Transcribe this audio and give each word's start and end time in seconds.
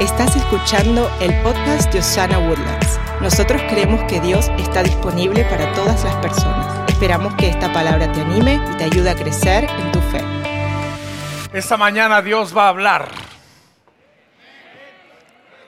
Estás 0.00 0.36
escuchando 0.36 1.10
el 1.20 1.34
podcast 1.42 1.92
de 1.92 1.98
Osana 1.98 2.38
Woodlands. 2.38 3.00
Nosotros 3.20 3.60
creemos 3.62 4.00
que 4.04 4.20
Dios 4.20 4.48
está 4.56 4.84
disponible 4.84 5.42
para 5.46 5.72
todas 5.72 6.04
las 6.04 6.14
personas. 6.18 6.88
Esperamos 6.88 7.34
que 7.34 7.48
esta 7.48 7.72
palabra 7.72 8.12
te 8.12 8.20
anime 8.20 8.60
y 8.72 8.76
te 8.76 8.84
ayude 8.84 9.10
a 9.10 9.16
crecer 9.16 9.64
en 9.64 9.90
tu 9.90 10.00
fe. 10.02 10.22
Esta 11.52 11.76
mañana 11.76 12.22
Dios 12.22 12.56
va 12.56 12.66
a 12.66 12.68
hablar. 12.68 13.08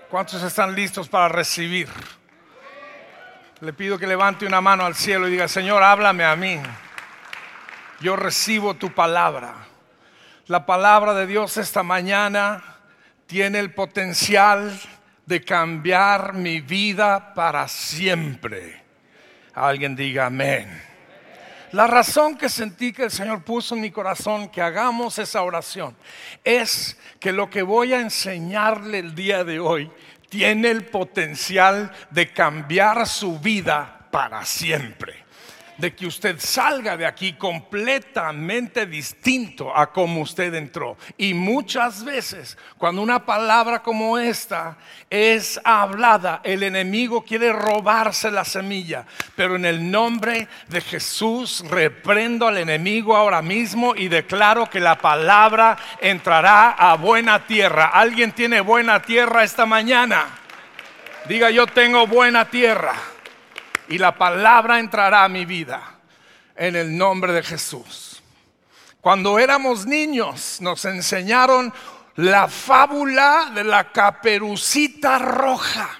¿Cuántos 0.08 0.40
están 0.44 0.76
listos 0.76 1.08
para 1.08 1.28
recibir? 1.28 1.88
Le 3.60 3.72
pido 3.72 3.98
que 3.98 4.06
levante 4.06 4.46
una 4.46 4.60
mano 4.60 4.86
al 4.86 4.94
cielo 4.94 5.26
y 5.26 5.32
diga, 5.32 5.48
Señor, 5.48 5.82
háblame 5.82 6.24
a 6.24 6.36
mí. 6.36 6.60
Yo 7.98 8.14
recibo 8.14 8.74
tu 8.74 8.92
palabra. 8.92 9.54
La 10.46 10.66
palabra 10.66 11.14
de 11.14 11.26
Dios 11.26 11.56
esta 11.56 11.82
mañana 11.82 12.69
tiene 13.30 13.60
el 13.60 13.72
potencial 13.72 14.76
de 15.24 15.44
cambiar 15.44 16.34
mi 16.34 16.60
vida 16.60 17.32
para 17.32 17.68
siempre. 17.68 18.82
Alguien 19.54 19.94
diga 19.94 20.26
amén. 20.26 20.82
La 21.70 21.86
razón 21.86 22.36
que 22.36 22.48
sentí 22.48 22.92
que 22.92 23.04
el 23.04 23.12
Señor 23.12 23.44
puso 23.44 23.76
en 23.76 23.82
mi 23.82 23.92
corazón 23.92 24.48
que 24.48 24.60
hagamos 24.60 25.16
esa 25.20 25.42
oración 25.42 25.96
es 26.42 26.98
que 27.20 27.30
lo 27.30 27.48
que 27.48 27.62
voy 27.62 27.92
a 27.92 28.00
enseñarle 28.00 28.98
el 28.98 29.14
día 29.14 29.44
de 29.44 29.60
hoy 29.60 29.92
tiene 30.28 30.72
el 30.72 30.86
potencial 30.86 31.92
de 32.10 32.32
cambiar 32.32 33.06
su 33.06 33.38
vida 33.38 34.08
para 34.10 34.44
siempre 34.44 35.29
de 35.80 35.94
que 35.94 36.06
usted 36.06 36.36
salga 36.38 36.96
de 36.96 37.06
aquí 37.06 37.32
completamente 37.32 38.86
distinto 38.86 39.74
a 39.74 39.90
como 39.90 40.20
usted 40.20 40.54
entró. 40.54 40.96
Y 41.16 41.32
muchas 41.32 42.04
veces, 42.04 42.58
cuando 42.76 43.00
una 43.02 43.24
palabra 43.24 43.82
como 43.82 44.18
esta 44.18 44.76
es 45.08 45.58
hablada, 45.64 46.40
el 46.44 46.62
enemigo 46.62 47.22
quiere 47.22 47.52
robarse 47.52 48.30
la 48.30 48.44
semilla. 48.44 49.06
Pero 49.34 49.56
en 49.56 49.64
el 49.64 49.90
nombre 49.90 50.48
de 50.68 50.80
Jesús 50.82 51.64
reprendo 51.68 52.46
al 52.46 52.58
enemigo 52.58 53.16
ahora 53.16 53.40
mismo 53.40 53.96
y 53.96 54.08
declaro 54.08 54.68
que 54.68 54.80
la 54.80 54.98
palabra 54.98 55.78
entrará 56.00 56.72
a 56.72 56.96
buena 56.96 57.46
tierra. 57.46 57.86
¿Alguien 57.86 58.32
tiene 58.32 58.60
buena 58.60 59.00
tierra 59.00 59.44
esta 59.44 59.64
mañana? 59.64 60.26
Diga 61.26 61.50
yo 61.50 61.66
tengo 61.66 62.06
buena 62.06 62.44
tierra 62.50 62.94
y 63.90 63.98
la 63.98 64.16
palabra 64.16 64.78
entrará 64.78 65.24
a 65.24 65.28
mi 65.28 65.44
vida 65.44 65.82
en 66.54 66.76
el 66.76 66.96
nombre 66.96 67.32
de 67.32 67.42
Jesús. 67.42 68.22
Cuando 69.00 69.38
éramos 69.38 69.84
niños 69.84 70.60
nos 70.60 70.84
enseñaron 70.84 71.74
la 72.14 72.46
fábula 72.46 73.50
de 73.52 73.64
la 73.64 73.90
caperucita 73.90 75.18
roja, 75.18 75.90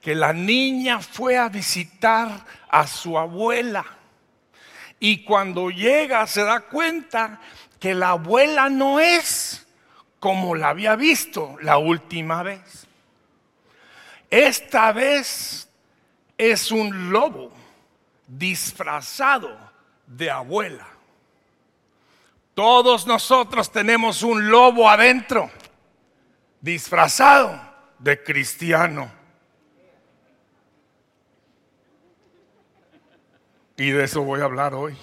que 0.00 0.16
la 0.16 0.32
niña 0.32 1.00
fue 1.00 1.38
a 1.38 1.48
visitar 1.48 2.44
a 2.68 2.86
su 2.88 3.16
abuela 3.16 3.84
y 4.98 5.22
cuando 5.22 5.70
llega 5.70 6.26
se 6.26 6.42
da 6.42 6.60
cuenta 6.62 7.40
que 7.78 7.94
la 7.94 8.10
abuela 8.10 8.68
no 8.68 8.98
es 8.98 9.64
como 10.18 10.56
la 10.56 10.70
había 10.70 10.96
visto 10.96 11.56
la 11.60 11.78
última 11.78 12.42
vez. 12.42 12.86
Esta 14.28 14.90
vez 14.92 15.65
es 16.38 16.70
un 16.70 17.10
lobo 17.10 17.52
disfrazado 18.26 19.56
de 20.06 20.30
abuela. 20.30 20.86
Todos 22.54 23.06
nosotros 23.06 23.70
tenemos 23.70 24.22
un 24.22 24.50
lobo 24.50 24.88
adentro, 24.88 25.50
disfrazado 26.60 27.60
de 27.98 28.22
cristiano. 28.22 29.10
Y 33.76 33.90
de 33.90 34.04
eso 34.04 34.22
voy 34.22 34.40
a 34.40 34.44
hablar 34.44 34.74
hoy. 34.74 34.96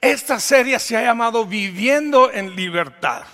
Esta 0.00 0.38
serie 0.40 0.78
se 0.78 0.96
ha 0.96 1.02
llamado 1.02 1.44
Viviendo 1.44 2.30
en 2.30 2.54
Libertad. 2.54 3.24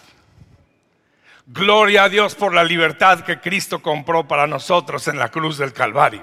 Gloria 1.50 2.04
a 2.04 2.08
Dios 2.10 2.34
por 2.34 2.52
la 2.52 2.62
libertad 2.62 3.20
que 3.20 3.40
Cristo 3.40 3.80
compró 3.80 4.28
para 4.28 4.46
nosotros 4.46 5.08
en 5.08 5.18
la 5.18 5.30
cruz 5.30 5.56
del 5.56 5.72
Calvario. 5.72 6.20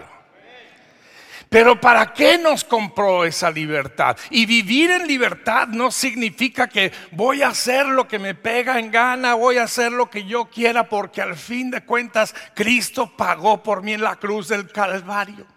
Pero 1.50 1.82
¿para 1.82 2.14
qué 2.14 2.38
nos 2.38 2.64
compró 2.64 3.26
esa 3.26 3.50
libertad? 3.50 4.18
Y 4.30 4.46
vivir 4.46 4.92
en 4.92 5.08
libertad 5.08 5.68
no 5.70 5.90
significa 5.90 6.68
que 6.68 6.92
voy 7.10 7.42
a 7.42 7.48
hacer 7.48 7.88
lo 7.88 8.08
que 8.08 8.20
me 8.20 8.36
pega 8.36 8.78
en 8.78 8.92
gana, 8.92 9.34
voy 9.34 9.58
a 9.58 9.64
hacer 9.64 9.92
lo 9.92 10.12
que 10.12 10.26
yo 10.26 10.46
quiera, 10.46 10.88
porque 10.88 11.24
al 11.24 11.36
fin 11.36 11.72
de 11.72 11.84
cuentas 11.84 12.36
Cristo 12.54 13.12
pagó 13.18 13.64
por 13.64 13.82
mí 13.82 13.94
en 13.94 14.04
la 14.04 14.18
cruz 14.18 14.50
del 14.50 14.72
Calvario. 14.72 15.48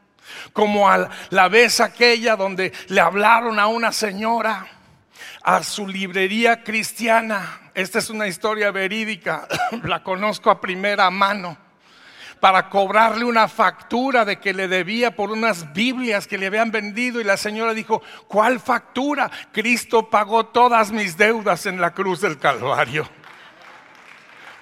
Como 0.55 0.89
a 0.89 1.11
la 1.29 1.49
vez 1.49 1.81
aquella 1.81 2.37
donde 2.37 2.73
le 2.89 3.03
hablaron 3.03 3.59
a 3.59 3.67
una 3.67 3.93
señora 3.93 4.78
a 5.49 5.63
su 5.63 5.89
librería 5.89 6.63
cristiana 6.63 7.71
esta 7.73 8.01
es 8.01 8.11
una 8.11 8.27
historia 8.27 8.71
verídica, 8.71 9.49
la 9.85 10.03
conozco 10.03 10.51
a 10.51 10.61
primera 10.61 11.09
mano, 11.11 11.57
para 12.39 12.69
cobrarle 12.69 13.25
una 13.25 13.49
factura 13.49 14.27
de 14.27 14.41
que 14.41 14.53
le 14.53 14.69
debía 14.69 15.17
por 15.17 15.31
unas 15.31 15.73
Biblias 15.73 16.27
que 16.27 16.37
le 16.37 16.49
habían 16.49 16.71
vendido 16.71 17.19
y 17.19 17.25
la 17.25 17.39
señora 17.39 17.73
dijo, 17.73 18.03
¿cuál 18.27 18.61
factura? 18.61 19.31
Cristo 19.51 20.11
pagó 20.11 20.45
todas 20.47 20.91
mis 20.91 21.17
deudas 21.17 21.65
en 21.65 21.81
la 21.81 21.95
cruz 21.95 22.21
del 22.21 22.37
Calvario. 22.37 23.09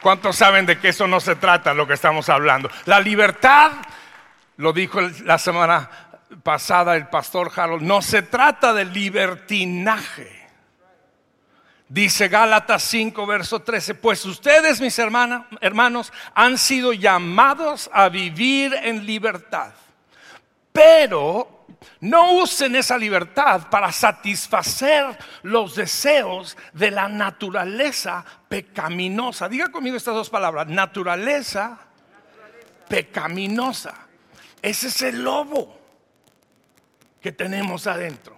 ¿Cuántos 0.01 0.37
saben 0.37 0.67
de 0.67 0.79
que 0.79 0.91
eso 0.91 1.09
no 1.09 1.19
se 1.19 1.35
trata 1.35 1.75
lo 1.75 1.89
que 1.89 1.95
estamos 1.95 2.29
hablando? 2.29 2.71
La 2.85 3.01
libertad, 3.01 3.73
lo 4.59 4.73
dijo 4.73 5.01
la 5.01 5.39
semana 5.39 5.91
pasada 6.45 6.95
el 6.95 7.09
pastor 7.09 7.51
Harold, 7.57 7.83
no 7.83 8.03
se 8.03 8.23
trata 8.23 8.73
de 8.73 8.85
libertinaje. 8.85 10.46
Dice 11.89 12.27
Gálatas 12.27 12.83
5, 12.83 13.27
verso 13.27 13.61
13, 13.61 13.95
pues 13.95 14.25
ustedes, 14.25 14.81
mis 14.81 14.99
hermanos, 14.99 16.13
han 16.35 16.59
sido 16.59 16.93
llamados 16.93 17.89
a 17.93 18.09
vivir 18.09 18.75
en 18.83 19.07
libertad, 19.07 19.73
pero 20.73 21.65
no 22.01 22.33
usen 22.35 22.75
esa 22.75 22.99
libertad 22.99 23.69
para 23.71 23.93
satisfacer 23.93 25.17
los 25.43 25.77
deseos 25.77 26.57
de 26.73 26.91
la 26.91 27.09
naturaleza 27.09 28.25
pecaminosa. 28.49 29.49
Diga 29.49 29.69
conmigo 29.69 29.97
estas 29.97 30.15
dos 30.15 30.29
palabras, 30.29 30.67
naturaleza, 30.67 31.79
pecaminosa. 32.89 33.95
Ese 34.61 34.89
es 34.89 35.03
el 35.03 35.23
lobo 35.23 35.79
que 37.21 37.31
tenemos 37.31 37.87
adentro. 37.87 38.37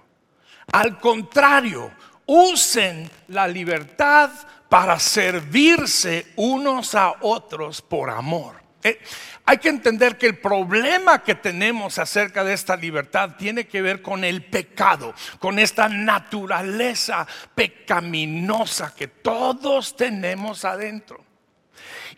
Al 0.71 0.99
contrario, 0.99 1.91
usen 2.29 3.11
la 3.29 3.49
libertad 3.49 4.31
para 4.69 4.99
servirse 5.01 6.27
unos 6.37 6.95
a 6.95 7.15
otros 7.23 7.81
por 7.81 8.11
amor. 8.11 8.57
Eh, 8.85 9.01
hay 9.47 9.59
que 9.59 9.71
entender 9.71 10.19
que 10.19 10.27
el 10.27 10.39
problema 10.39 11.25
que 11.25 11.35
tenemos 11.35 11.99
acerca 11.99 12.45
de 12.45 12.53
esta 12.53 12.77
libertad 12.77 13.37
tiene 13.39 13.67
que 13.67 13.81
ver 13.81 14.03
con 14.03 14.25
el 14.25 14.45
pecado, 14.45 15.15
con 15.39 15.59
esta 15.59 15.89
naturaleza 15.89 17.27
pecaminosa 17.55 18.95
que 18.95 19.09
todos 19.09 19.97
tenemos 19.97 20.67
adentro. 20.67 21.25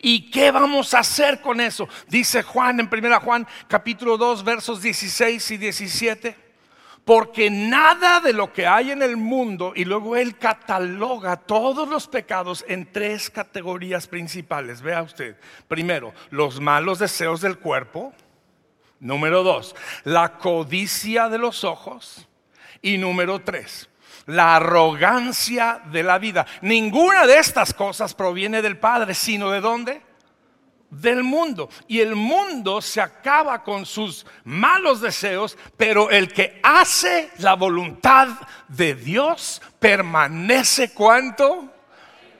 ¿Y 0.01 0.29
qué 0.29 0.51
vamos 0.51 0.93
a 0.93 0.99
hacer 0.99 1.39
con 1.39 1.61
eso? 1.61 1.87
Dice 2.07 2.43
Juan 2.43 2.81
en 2.81 2.89
1 2.91 3.21
Juan 3.21 3.47
capítulo 3.67 4.17
2 4.17 4.43
versos 4.43 4.81
16 4.81 5.51
y 5.51 5.57
17 5.57 6.50
porque 7.05 7.49
nada 7.49 8.19
de 8.19 8.33
lo 8.33 8.53
que 8.53 8.67
hay 8.67 8.91
en 8.91 9.01
el 9.01 9.17
mundo, 9.17 9.73
y 9.75 9.85
luego 9.85 10.15
él 10.15 10.37
cataloga 10.37 11.35
todos 11.35 11.87
los 11.87 12.07
pecados 12.07 12.63
en 12.67 12.91
tres 12.91 13.29
categorías 13.29 14.07
principales. 14.07 14.81
Vea 14.81 15.01
usted, 15.01 15.35
primero, 15.67 16.13
los 16.29 16.59
malos 16.59 16.99
deseos 16.99 17.41
del 17.41 17.57
cuerpo, 17.57 18.13
número 18.99 19.43
dos, 19.43 19.75
la 20.03 20.37
codicia 20.37 21.27
de 21.27 21.39
los 21.39 21.63
ojos, 21.63 22.27
y 22.83 22.97
número 22.97 23.41
tres, 23.41 23.89
la 24.25 24.55
arrogancia 24.57 25.81
de 25.91 26.03
la 26.03 26.19
vida. 26.19 26.45
Ninguna 26.61 27.25
de 27.25 27.39
estas 27.39 27.73
cosas 27.73 28.13
proviene 28.13 28.61
del 28.61 28.77
Padre, 28.77 29.13
sino 29.13 29.49
de 29.49 29.61
dónde? 29.61 30.10
Del 30.91 31.23
mundo. 31.23 31.69
Y 31.87 32.01
el 32.01 32.15
mundo 32.15 32.81
se 32.81 33.01
acaba 33.01 33.63
con 33.63 33.85
sus 33.85 34.25
malos 34.43 35.01
deseos, 35.01 35.57
pero 35.77 36.11
el 36.11 36.31
que 36.31 36.59
hace 36.61 37.31
la 37.39 37.55
voluntad 37.55 38.27
de 38.67 38.93
Dios 38.93 39.61
permanece 39.79 40.93
cuánto? 40.93 41.73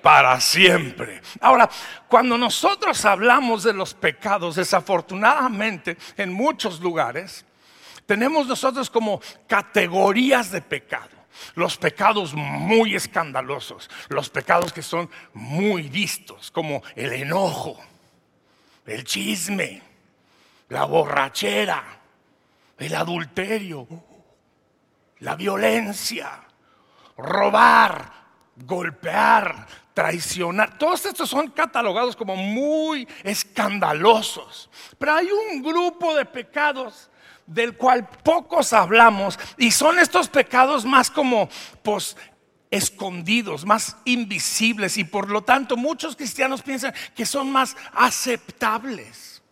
Para 0.01 0.39
siempre. 0.39 1.21
Ahora, 1.39 1.69
cuando 2.07 2.37
nosotros 2.37 3.05
hablamos 3.05 3.63
de 3.63 3.73
los 3.73 3.93
pecados, 3.93 4.55
desafortunadamente, 4.55 5.97
en 6.17 6.33
muchos 6.33 6.79
lugares, 6.79 7.45
tenemos 8.05 8.47
nosotros 8.47 8.89
como 8.89 9.21
categorías 9.47 10.51
de 10.51 10.61
pecado. 10.61 11.21
los 11.55 11.77
pecados 11.77 12.33
muy 12.33 12.93
escandalosos, 12.93 13.89
los 14.09 14.29
pecados 14.29 14.73
que 14.73 14.81
son 14.81 15.09
muy 15.33 15.83
vistos, 15.83 16.51
como 16.51 16.83
el 16.95 17.13
enojo, 17.13 17.79
el 18.85 19.03
chisme, 19.03 19.81
la 20.69 20.85
borrachera, 20.85 21.83
el 22.77 22.95
adulterio, 22.95 23.87
la 25.19 25.35
violencia, 25.35 26.43
robar, 27.17 28.11
golpear, 28.55 29.67
traicionar. 29.93 30.77
Todos 30.77 31.05
estos 31.05 31.29
son 31.29 31.49
catalogados 31.51 32.15
como 32.15 32.35
muy 32.35 33.07
escandalosos. 33.23 34.69
Pero 34.97 35.13
hay 35.13 35.29
un 35.31 35.61
grupo 35.61 36.15
de 36.15 36.25
pecados 36.25 37.09
del 37.45 37.75
cual 37.75 38.07
pocos 38.23 38.71
hablamos 38.71 39.37
y 39.57 39.71
son 39.71 39.99
estos 39.99 40.29
pecados 40.29 40.85
más 40.85 41.11
como 41.11 41.49
pues 41.83 42.15
escondidos, 42.71 43.65
más 43.65 43.97
invisibles 44.05 44.97
y 44.97 45.03
por 45.03 45.29
lo 45.29 45.43
tanto 45.43 45.75
muchos 45.75 46.15
cristianos 46.15 46.61
piensan 46.61 46.93
que 47.13 47.25
son 47.25 47.51
más 47.51 47.75
aceptables. 47.93 49.43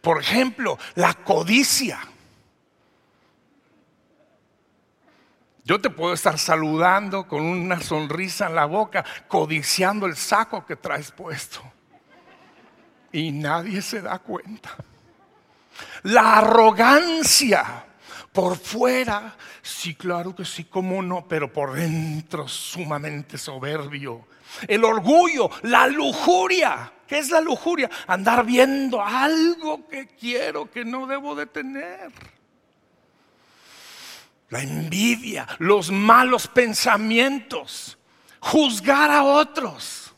Por 0.00 0.20
ejemplo, 0.20 0.78
la 0.94 1.12
codicia. 1.12 2.00
Yo 5.64 5.80
te 5.80 5.90
puedo 5.90 6.14
estar 6.14 6.38
saludando 6.38 7.26
con 7.26 7.42
una 7.42 7.80
sonrisa 7.80 8.46
en 8.46 8.54
la 8.54 8.66
boca, 8.66 9.04
codiciando 9.28 10.06
el 10.06 10.14
saco 10.14 10.64
que 10.64 10.76
traes 10.76 11.10
puesto. 11.10 11.60
Y 13.12 13.32
nadie 13.32 13.80
se 13.80 14.02
da 14.02 14.18
cuenta. 14.18 14.76
La 16.02 16.38
arrogancia. 16.38 17.86
Por 18.34 18.58
fuera, 18.58 19.36
sí, 19.62 19.94
claro 19.94 20.34
que 20.34 20.44
sí, 20.44 20.64
cómo 20.64 21.00
no, 21.00 21.24
pero 21.28 21.52
por 21.52 21.74
dentro 21.74 22.48
sumamente 22.48 23.38
soberbio. 23.38 24.26
El 24.66 24.84
orgullo, 24.84 25.48
la 25.62 25.86
lujuria. 25.86 26.92
¿Qué 27.06 27.18
es 27.18 27.30
la 27.30 27.40
lujuria? 27.40 27.88
Andar 28.08 28.44
viendo 28.44 29.00
algo 29.00 29.86
que 29.86 30.08
quiero 30.08 30.68
que 30.68 30.84
no 30.84 31.06
debo 31.06 31.36
de 31.36 31.46
tener. 31.46 32.10
La 34.48 34.62
envidia, 34.62 35.46
los 35.60 35.92
malos 35.92 36.48
pensamientos, 36.48 37.96
juzgar 38.40 39.12
a 39.12 39.22
otros. 39.22 40.12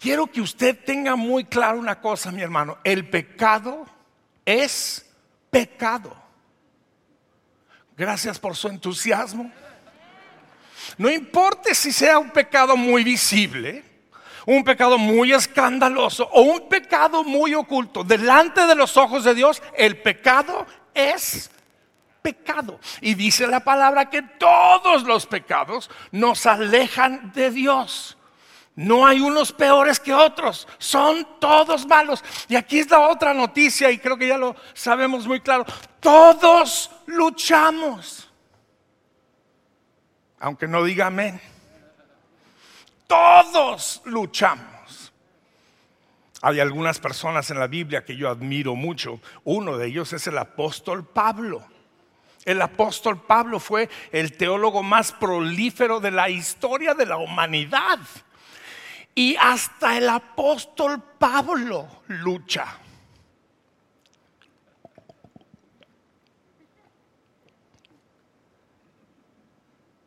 Quiero 0.00 0.26
que 0.26 0.40
usted 0.40 0.76
tenga 0.84 1.14
muy 1.14 1.44
claro 1.44 1.78
una 1.78 2.00
cosa, 2.00 2.32
mi 2.32 2.42
hermano. 2.42 2.78
El 2.82 3.08
pecado 3.08 3.86
es 4.44 5.08
pecado. 5.48 6.25
Gracias 7.96 8.38
por 8.38 8.54
su 8.54 8.68
entusiasmo. 8.68 9.50
No 10.98 11.10
importa 11.10 11.74
si 11.74 11.92
sea 11.92 12.18
un 12.18 12.30
pecado 12.30 12.76
muy 12.76 13.02
visible, 13.02 13.84
un 14.44 14.62
pecado 14.62 14.98
muy 14.98 15.32
escandaloso 15.32 16.28
o 16.32 16.42
un 16.42 16.68
pecado 16.68 17.24
muy 17.24 17.54
oculto, 17.54 18.04
delante 18.04 18.66
de 18.66 18.74
los 18.74 18.96
ojos 18.96 19.24
de 19.24 19.34
Dios, 19.34 19.62
el 19.76 20.00
pecado 20.00 20.66
es 20.94 21.50
pecado. 22.22 22.78
Y 23.00 23.14
dice 23.14 23.46
la 23.46 23.60
palabra 23.60 24.10
que 24.10 24.22
todos 24.22 25.02
los 25.04 25.26
pecados 25.26 25.90
nos 26.12 26.44
alejan 26.46 27.32
de 27.32 27.50
Dios. 27.50 28.16
No 28.74 29.06
hay 29.06 29.20
unos 29.20 29.52
peores 29.52 29.98
que 29.98 30.12
otros, 30.12 30.68
son 30.76 31.26
todos 31.40 31.86
malos. 31.86 32.22
Y 32.46 32.56
aquí 32.56 32.80
es 32.80 32.90
la 32.90 33.08
otra 33.08 33.32
noticia 33.32 33.90
y 33.90 33.98
creo 33.98 34.18
que 34.18 34.28
ya 34.28 34.36
lo 34.36 34.54
sabemos 34.74 35.26
muy 35.26 35.40
claro. 35.40 35.64
Todos 35.98 36.90
luchamos. 37.06 38.30
Aunque 40.38 40.68
no 40.68 40.84
diga 40.84 41.06
amén. 41.06 41.40
Todos 43.06 44.02
luchamos. 44.04 45.12
Hay 46.42 46.60
algunas 46.60 46.98
personas 46.98 47.50
en 47.50 47.58
la 47.58 47.66
Biblia 47.66 48.04
que 48.04 48.16
yo 48.16 48.28
admiro 48.28 48.74
mucho. 48.74 49.20
Uno 49.44 49.78
de 49.78 49.86
ellos 49.86 50.12
es 50.12 50.26
el 50.26 50.38
apóstol 50.38 51.04
Pablo. 51.04 51.64
El 52.44 52.62
apóstol 52.62 53.20
Pablo 53.20 53.58
fue 53.58 53.88
el 54.12 54.36
teólogo 54.36 54.82
más 54.82 55.12
prolífero 55.12 55.98
de 55.98 56.12
la 56.12 56.28
historia 56.28 56.94
de 56.94 57.06
la 57.06 57.16
humanidad. 57.16 57.98
Y 59.14 59.34
hasta 59.36 59.96
el 59.96 60.08
apóstol 60.08 61.02
Pablo 61.18 61.88
lucha. 62.08 62.78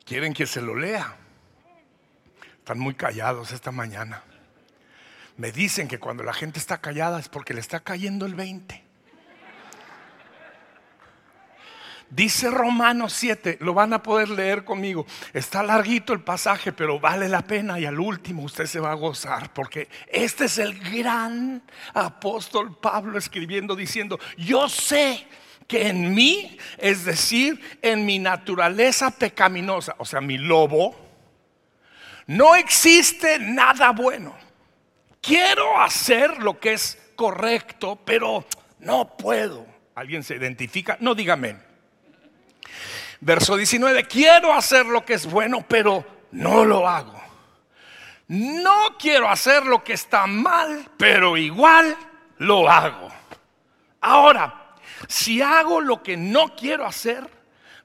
¿Quieren 0.09 0.33
que 0.33 0.47
se 0.47 0.59
lo 0.59 0.73
lea? 0.75 1.17
Están 2.57 2.79
muy 2.79 2.95
callados 2.95 3.51
esta 3.51 3.71
mañana. 3.71 4.23
Me 5.37 5.51
dicen 5.51 5.87
que 5.87 5.99
cuando 5.99 6.23
la 6.23 6.33
gente 6.33 6.57
está 6.57 6.81
callada 6.81 7.19
es 7.19 7.29
porque 7.29 7.53
le 7.53 7.59
está 7.59 7.81
cayendo 7.81 8.25
el 8.25 8.33
20. 8.33 8.83
Dice 12.09 12.49
Romanos 12.49 13.13
7, 13.13 13.59
lo 13.61 13.75
van 13.75 13.93
a 13.93 14.01
poder 14.01 14.29
leer 14.29 14.65
conmigo. 14.65 15.05
Está 15.31 15.61
larguito 15.61 16.11
el 16.13 16.21
pasaje, 16.21 16.71
pero 16.71 16.99
vale 16.99 17.29
la 17.29 17.43
pena 17.43 17.79
y 17.79 17.85
al 17.85 17.99
último 17.99 18.41
usted 18.41 18.65
se 18.65 18.79
va 18.79 18.89
a 18.93 18.95
gozar, 18.95 19.53
porque 19.53 19.89
este 20.07 20.45
es 20.45 20.57
el 20.57 20.79
gran 20.91 21.61
apóstol 21.93 22.75
Pablo 22.79 23.19
escribiendo 23.19 23.75
diciendo, 23.75 24.19
yo 24.39 24.67
sé 24.69 25.27
que 25.69 25.87
en 25.87 26.15
mí, 26.15 26.57
es 26.79 27.05
decir, 27.05 27.61
en 27.83 28.03
mi 28.03 28.17
naturaleza 28.17 29.11
pecaminosa, 29.11 29.93
o 29.99 30.03
sea, 30.03 30.19
mi 30.19 30.39
lobo, 30.39 30.95
no 32.25 32.55
existe 32.55 33.37
nada 33.37 33.91
bueno. 33.91 34.35
Quiero 35.21 35.79
hacer 35.79 36.41
lo 36.41 36.59
que 36.59 36.73
es 36.73 36.97
correcto, 37.15 37.99
pero 38.03 38.45
no 38.79 39.15
puedo. 39.15 39.67
¿Alguien 39.93 40.23
se 40.23 40.37
identifica? 40.37 40.97
No 41.01 41.13
dígame. 41.13 41.57
Verso 43.21 43.55
19, 43.55 44.05
quiero 44.05 44.51
hacer 44.51 44.87
lo 44.87 45.05
que 45.05 45.13
es 45.13 45.29
bueno, 45.29 45.63
pero 45.67 46.03
no 46.31 46.65
lo 46.65 46.87
hago. 46.87 47.21
No 48.27 48.97
quiero 48.97 49.29
hacer 49.29 49.67
lo 49.67 49.83
que 49.83 49.93
está 49.93 50.25
mal, 50.25 50.89
pero 50.97 51.37
igual 51.37 51.95
lo 52.39 52.67
hago. 52.67 53.09
Ahora, 54.01 54.58
si 55.07 55.41
hago 55.41 55.81
lo 55.81 56.03
que 56.03 56.17
no 56.17 56.55
quiero 56.55 56.85
hacer, 56.85 57.27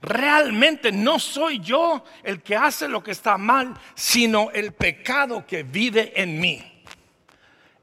realmente 0.02 0.92
no 0.92 1.18
soy 1.18 1.60
yo 1.60 2.04
el 2.22 2.42
que 2.42 2.56
hace 2.56 2.88
lo 2.88 3.02
que 3.02 3.12
está 3.12 3.38
mal, 3.38 3.74
sino 3.94 4.50
el 4.50 4.72
pecado 4.72 5.46
que 5.46 5.62
vive 5.62 6.12
en 6.16 6.40
mí. 6.40 6.62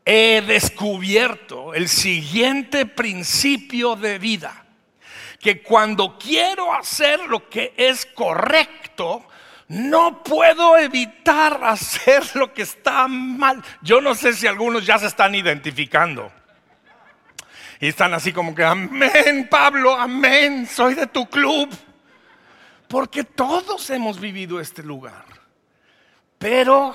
He 0.05 0.41
descubierto 0.45 1.73
el 1.73 1.87
siguiente 1.87 2.85
principio 2.85 3.95
de 3.95 4.19
vida 4.19 4.65
que 5.39 5.61
cuando 5.61 6.17
quiero 6.17 6.73
hacer 6.73 7.19
lo 7.27 7.49
que 7.49 7.73
es 7.75 8.05
correcto, 8.05 9.25
no 9.67 10.23
puedo 10.23 10.77
evitar 10.77 11.61
hacer 11.63 12.23
lo 12.35 12.53
que 12.53 12.61
está 12.61 13.07
mal. 13.07 13.63
Yo 13.81 14.01
no 14.01 14.15
sé 14.15 14.33
si 14.33 14.47
algunos 14.47 14.85
ya 14.85 14.99
se 14.99 15.07
están 15.07 15.33
identificando. 15.33 16.31
Y 17.81 17.87
están 17.87 18.13
así 18.13 18.31
como 18.31 18.53
que, 18.55 18.63
amén, 18.63 19.47
Pablo, 19.49 19.95
amén, 19.95 20.67
soy 20.67 20.93
de 20.93 21.07
tu 21.07 21.27
club. 21.27 21.69
Porque 22.87 23.23
todos 23.23 23.89
hemos 23.89 24.19
vivido 24.19 24.59
este 24.59 24.83
lugar. 24.83 25.25
Pero, 26.37 26.93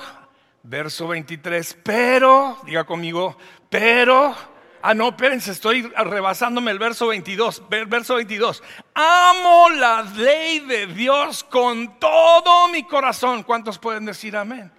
verso 0.63 1.09
23, 1.09 1.77
pero, 1.83 2.57
diga 2.65 2.85
conmigo, 2.85 3.37
pero 3.69 4.33
Ah, 4.81 4.93
no, 4.93 5.09
espérense, 5.09 5.51
estoy 5.51 5.81
rebasándome 5.81 6.71
el 6.71 6.79
verso 6.79 7.07
22. 7.07 7.63
Verso 7.87 8.15
22. 8.15 8.63
Amo 8.93 9.69
la 9.71 10.03
ley 10.03 10.59
de 10.59 10.87
Dios 10.87 11.43
con 11.43 11.99
todo 11.99 12.69
mi 12.69 12.83
corazón. 12.83 13.43
¿Cuántos 13.43 13.77
pueden 13.79 14.05
decir 14.05 14.37
amén? 14.37 14.71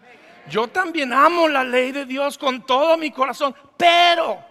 Yo 0.48 0.68
también 0.68 1.12
amo 1.12 1.46
la 1.46 1.62
ley 1.62 1.92
de 1.92 2.06
Dios 2.06 2.38
con 2.38 2.64
todo 2.64 2.96
mi 2.96 3.10
corazón, 3.10 3.54
pero 3.76 4.47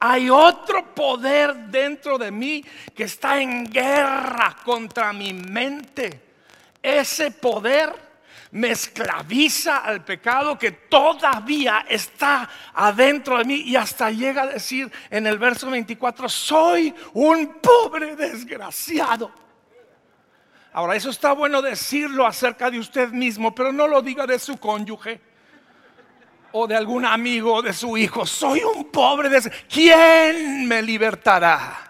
hay 0.00 0.30
otro 0.30 0.94
poder 0.94 1.54
dentro 1.54 2.18
de 2.18 2.30
mí 2.30 2.64
que 2.94 3.04
está 3.04 3.40
en 3.40 3.64
guerra 3.64 4.56
contra 4.64 5.12
mi 5.12 5.32
mente. 5.32 6.22
Ese 6.82 7.32
poder 7.32 8.08
me 8.52 8.70
esclaviza 8.70 9.78
al 9.78 10.04
pecado 10.04 10.58
que 10.58 10.70
todavía 10.70 11.84
está 11.88 12.48
adentro 12.74 13.38
de 13.38 13.44
mí 13.44 13.56
y 13.56 13.76
hasta 13.76 14.10
llega 14.10 14.42
a 14.42 14.46
decir 14.46 14.90
en 15.10 15.26
el 15.26 15.38
verso 15.38 15.70
24, 15.70 16.28
soy 16.28 16.94
un 17.14 17.58
pobre 17.60 18.16
desgraciado. 18.16 19.30
Ahora, 20.72 20.94
eso 20.94 21.10
está 21.10 21.32
bueno 21.32 21.60
decirlo 21.60 22.26
acerca 22.26 22.70
de 22.70 22.78
usted 22.78 23.08
mismo, 23.08 23.54
pero 23.54 23.72
no 23.72 23.88
lo 23.88 24.00
diga 24.00 24.26
de 24.26 24.38
su 24.38 24.58
cónyuge 24.58 25.27
o 26.52 26.66
de 26.66 26.76
algún 26.76 27.04
amigo 27.04 27.62
de 27.62 27.72
su 27.72 27.96
hijo. 27.96 28.26
Soy 28.26 28.62
un 28.62 28.90
pobre. 28.90 29.28
¿Quién 29.68 30.66
me 30.66 30.82
libertará 30.82 31.88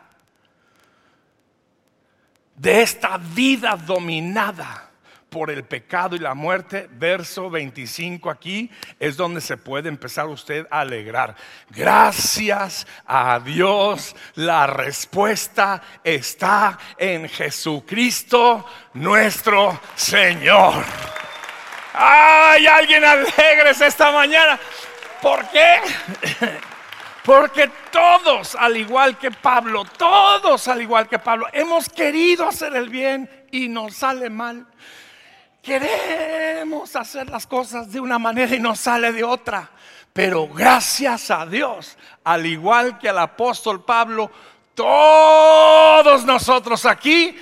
de 2.54 2.82
esta 2.82 3.18
vida 3.18 3.76
dominada 3.76 4.88
por 5.28 5.50
el 5.50 5.64
pecado 5.64 6.16
y 6.16 6.18
la 6.18 6.34
muerte, 6.34 6.88
verso 6.90 7.50
25 7.50 8.30
aquí, 8.30 8.70
es 8.98 9.16
donde 9.16 9.40
se 9.40 9.56
puede 9.56 9.88
empezar 9.88 10.26
usted 10.26 10.66
a 10.70 10.80
alegrar. 10.80 11.36
Gracias 11.70 12.86
a 13.06 13.38
Dios, 13.38 14.16
la 14.34 14.66
respuesta 14.66 15.82
está 16.02 16.78
en 16.96 17.28
Jesucristo 17.28 18.64
nuestro 18.94 19.78
Señor. 19.94 20.84
¡Ay, 21.92 22.66
alguien 22.66 23.04
alegres 23.04 23.80
esta 23.80 24.12
mañana! 24.12 24.58
¿Por 25.20 25.48
qué? 25.48 25.80
Porque 27.24 27.70
todos, 27.90 28.54
al 28.54 28.76
igual 28.76 29.18
que 29.18 29.30
Pablo, 29.30 29.84
todos 29.84 30.66
al 30.68 30.80
igual 30.80 31.08
que 31.08 31.18
Pablo, 31.18 31.46
hemos 31.52 31.88
querido 31.88 32.48
hacer 32.48 32.74
el 32.74 32.88
bien 32.88 33.46
y 33.50 33.68
nos 33.68 33.96
sale 33.96 34.30
mal. 34.30 34.66
Queremos 35.62 36.96
hacer 36.96 37.28
las 37.28 37.46
cosas 37.46 37.92
de 37.92 38.00
una 38.00 38.18
manera 38.18 38.54
y 38.54 38.60
nos 38.60 38.80
sale 38.80 39.12
de 39.12 39.24
otra. 39.24 39.70
Pero 40.12 40.48
gracias 40.48 41.30
a 41.30 41.44
Dios, 41.44 41.98
al 42.24 42.46
igual 42.46 42.98
que 42.98 43.10
al 43.10 43.18
apóstol 43.18 43.84
Pablo, 43.84 44.30
todos 44.74 46.24
nosotros 46.24 46.86
aquí 46.86 47.36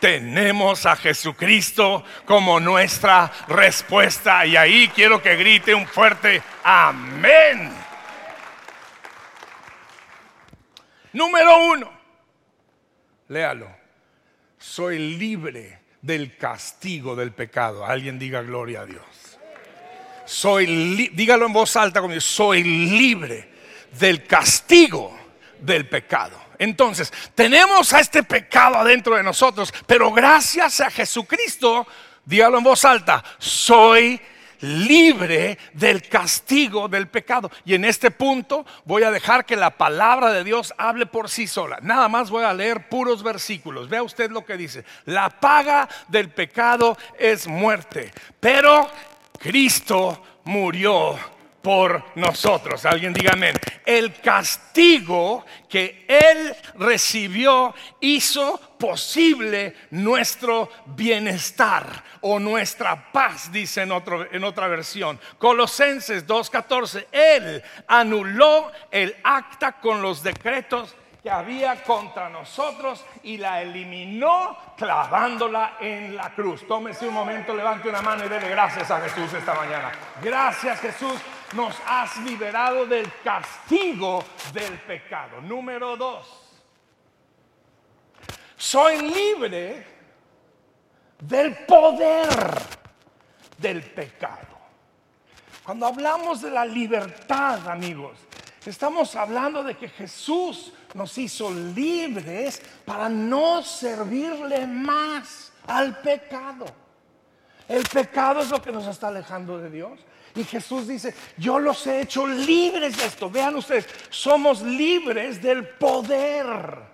tenemos 0.00 0.86
a 0.86 0.96
Jesucristo 0.96 2.02
como 2.24 2.58
nuestra 2.58 3.30
respuesta. 3.48 4.44
Y 4.46 4.56
ahí 4.56 4.88
quiero 4.94 5.22
que 5.22 5.36
grite 5.36 5.74
un 5.74 5.86
fuerte 5.86 6.42
amén. 6.64 7.70
Número 11.12 11.64
uno, 11.64 11.92
léalo. 13.28 13.78
Soy 14.58 14.98
libre 15.16 15.80
del 16.02 16.36
castigo 16.36 17.16
del 17.16 17.32
pecado. 17.32 17.84
Alguien 17.84 18.18
diga 18.18 18.42
gloria 18.42 18.82
a 18.82 18.86
Dios. 18.86 19.38
Soy, 20.24 21.10
dígalo 21.12 21.46
en 21.46 21.52
voz 21.52 21.74
alta 21.76 22.00
conmigo, 22.00 22.20
soy 22.20 22.62
libre 22.62 23.48
del 23.98 24.26
castigo 24.26 25.18
del 25.58 25.88
pecado. 25.88 26.49
Entonces, 26.60 27.10
tenemos 27.34 27.90
a 27.94 28.00
este 28.00 28.22
pecado 28.22 28.76
adentro 28.76 29.16
de 29.16 29.22
nosotros, 29.22 29.72
pero 29.86 30.12
gracias 30.12 30.82
a 30.82 30.90
Jesucristo, 30.90 31.86
dígalo 32.26 32.58
en 32.58 32.64
voz 32.64 32.84
alta, 32.84 33.24
soy 33.38 34.20
libre 34.60 35.56
del 35.72 36.06
castigo 36.06 36.86
del 36.86 37.08
pecado. 37.08 37.50
Y 37.64 37.72
en 37.74 37.86
este 37.86 38.10
punto 38.10 38.66
voy 38.84 39.04
a 39.04 39.10
dejar 39.10 39.46
que 39.46 39.56
la 39.56 39.70
palabra 39.70 40.34
de 40.34 40.44
Dios 40.44 40.74
hable 40.76 41.06
por 41.06 41.30
sí 41.30 41.46
sola. 41.46 41.78
Nada 41.80 42.08
más 42.08 42.28
voy 42.28 42.44
a 42.44 42.52
leer 42.52 42.90
puros 42.90 43.22
versículos. 43.22 43.88
Vea 43.88 44.02
usted 44.02 44.30
lo 44.30 44.44
que 44.44 44.58
dice. 44.58 44.84
La 45.06 45.30
paga 45.30 45.88
del 46.08 46.28
pecado 46.28 46.98
es 47.18 47.46
muerte, 47.46 48.12
pero 48.38 48.86
Cristo 49.38 50.22
murió 50.44 51.18
por 51.62 52.02
nosotros. 52.14 52.84
Alguien 52.86 53.12
diga 53.12 53.32
amén. 53.32 53.54
El 53.84 54.14
castigo 54.20 55.44
que 55.68 56.06
Él 56.08 56.54
recibió 56.74 57.74
hizo 58.00 58.58
posible 58.78 59.76
nuestro 59.90 60.70
bienestar 60.86 62.02
o 62.22 62.38
nuestra 62.38 63.12
paz, 63.12 63.52
dice 63.52 63.82
en, 63.82 63.92
otro, 63.92 64.26
en 64.32 64.44
otra 64.44 64.68
versión. 64.68 65.20
Colosenses 65.38 66.26
2.14, 66.26 67.06
Él 67.12 67.62
anuló 67.86 68.70
el 68.90 69.16
acta 69.22 69.72
con 69.72 70.00
los 70.02 70.22
decretos 70.22 70.96
que 71.22 71.30
había 71.30 71.82
contra 71.82 72.30
nosotros 72.30 73.04
y 73.22 73.36
la 73.36 73.60
eliminó 73.60 74.56
clavándola 74.76 75.76
en 75.78 76.16
la 76.16 76.30
cruz. 76.30 76.66
Tómese 76.66 77.06
un 77.06 77.14
momento, 77.14 77.54
levante 77.54 77.88
una 77.90 78.00
mano 78.00 78.24
y 78.24 78.28
dele 78.28 78.48
gracias 78.48 78.90
a 78.90 79.00
Jesús 79.02 79.34
esta 79.34 79.54
mañana. 79.54 79.92
Gracias 80.22 80.80
Jesús 80.80 81.20
nos 81.54 81.74
has 81.86 82.16
liberado 82.18 82.86
del 82.86 83.10
castigo 83.24 84.24
del 84.52 84.78
pecado. 84.80 85.40
Número 85.40 85.96
dos, 85.96 86.26
soy 88.56 89.00
libre 89.02 89.86
del 91.20 91.56
poder 91.66 92.28
del 93.58 93.82
pecado. 93.82 94.58
Cuando 95.64 95.86
hablamos 95.86 96.42
de 96.42 96.50
la 96.50 96.64
libertad, 96.64 97.68
amigos, 97.68 98.18
estamos 98.64 99.14
hablando 99.14 99.62
de 99.62 99.76
que 99.76 99.88
Jesús 99.88 100.72
nos 100.94 101.16
hizo 101.18 101.50
libres 101.50 102.60
para 102.84 103.08
no 103.08 103.62
servirle 103.62 104.66
más 104.66 105.52
al 105.66 105.98
pecado. 106.00 106.66
El 107.68 107.84
pecado 107.84 108.40
es 108.40 108.50
lo 108.50 108.60
que 108.60 108.72
nos 108.72 108.86
está 108.86 109.08
alejando 109.08 109.58
de 109.58 109.70
Dios. 109.70 110.00
Y 110.34 110.44
Jesús 110.44 110.86
dice, 110.86 111.14
yo 111.36 111.58
los 111.58 111.86
he 111.86 112.02
hecho 112.02 112.26
libres 112.26 112.96
de 112.96 113.06
esto. 113.06 113.30
Vean 113.30 113.56
ustedes, 113.56 113.86
somos 114.10 114.62
libres 114.62 115.42
del 115.42 115.66
poder. 115.66 116.90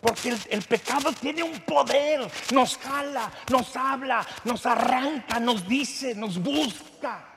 Porque 0.00 0.34
el, 0.48 0.62
pecado 0.62 1.12
tiene 1.12 1.42
un 1.42 1.60
poder. 1.60 2.26
Nos 2.52 2.78
jala, 2.78 3.30
nos 3.50 3.76
habla, 3.76 4.26
nos 4.44 4.64
arranca, 4.64 5.38
nos 5.38 5.68
dice, 5.68 6.14
nos 6.14 6.38
busca. 6.38 7.29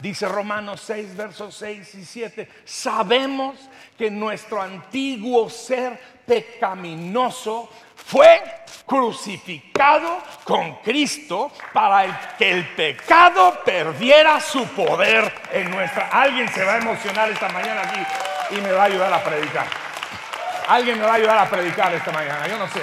Dice 0.00 0.28
Romanos 0.28 0.80
6, 0.86 1.16
versos 1.16 1.56
6 1.56 1.94
y 1.96 2.04
7. 2.04 2.48
Sabemos 2.64 3.56
que 3.96 4.10
nuestro 4.10 4.62
antiguo 4.62 5.50
ser 5.50 5.98
pecaminoso 6.24 7.68
fue 7.96 8.40
crucificado 8.86 10.22
con 10.44 10.76
Cristo 10.76 11.50
para 11.72 12.36
que 12.38 12.50
el 12.50 12.68
pecado 12.68 13.58
perdiera 13.64 14.40
su 14.40 14.64
poder 14.68 15.32
en 15.52 15.70
nuestra. 15.70 16.08
Alguien 16.08 16.48
se 16.48 16.64
va 16.64 16.74
a 16.74 16.78
emocionar 16.78 17.30
esta 17.30 17.48
mañana 17.48 17.82
aquí 17.82 18.56
y 18.56 18.60
me 18.60 18.70
va 18.70 18.82
a 18.82 18.86
ayudar 18.86 19.12
a 19.12 19.24
predicar. 19.24 19.66
Alguien 20.68 20.98
me 20.98 21.06
va 21.06 21.12
a 21.12 21.16
ayudar 21.16 21.38
a 21.38 21.50
predicar 21.50 21.92
esta 21.94 22.12
mañana, 22.12 22.46
yo 22.46 22.56
no 22.56 22.68
sé. 22.68 22.82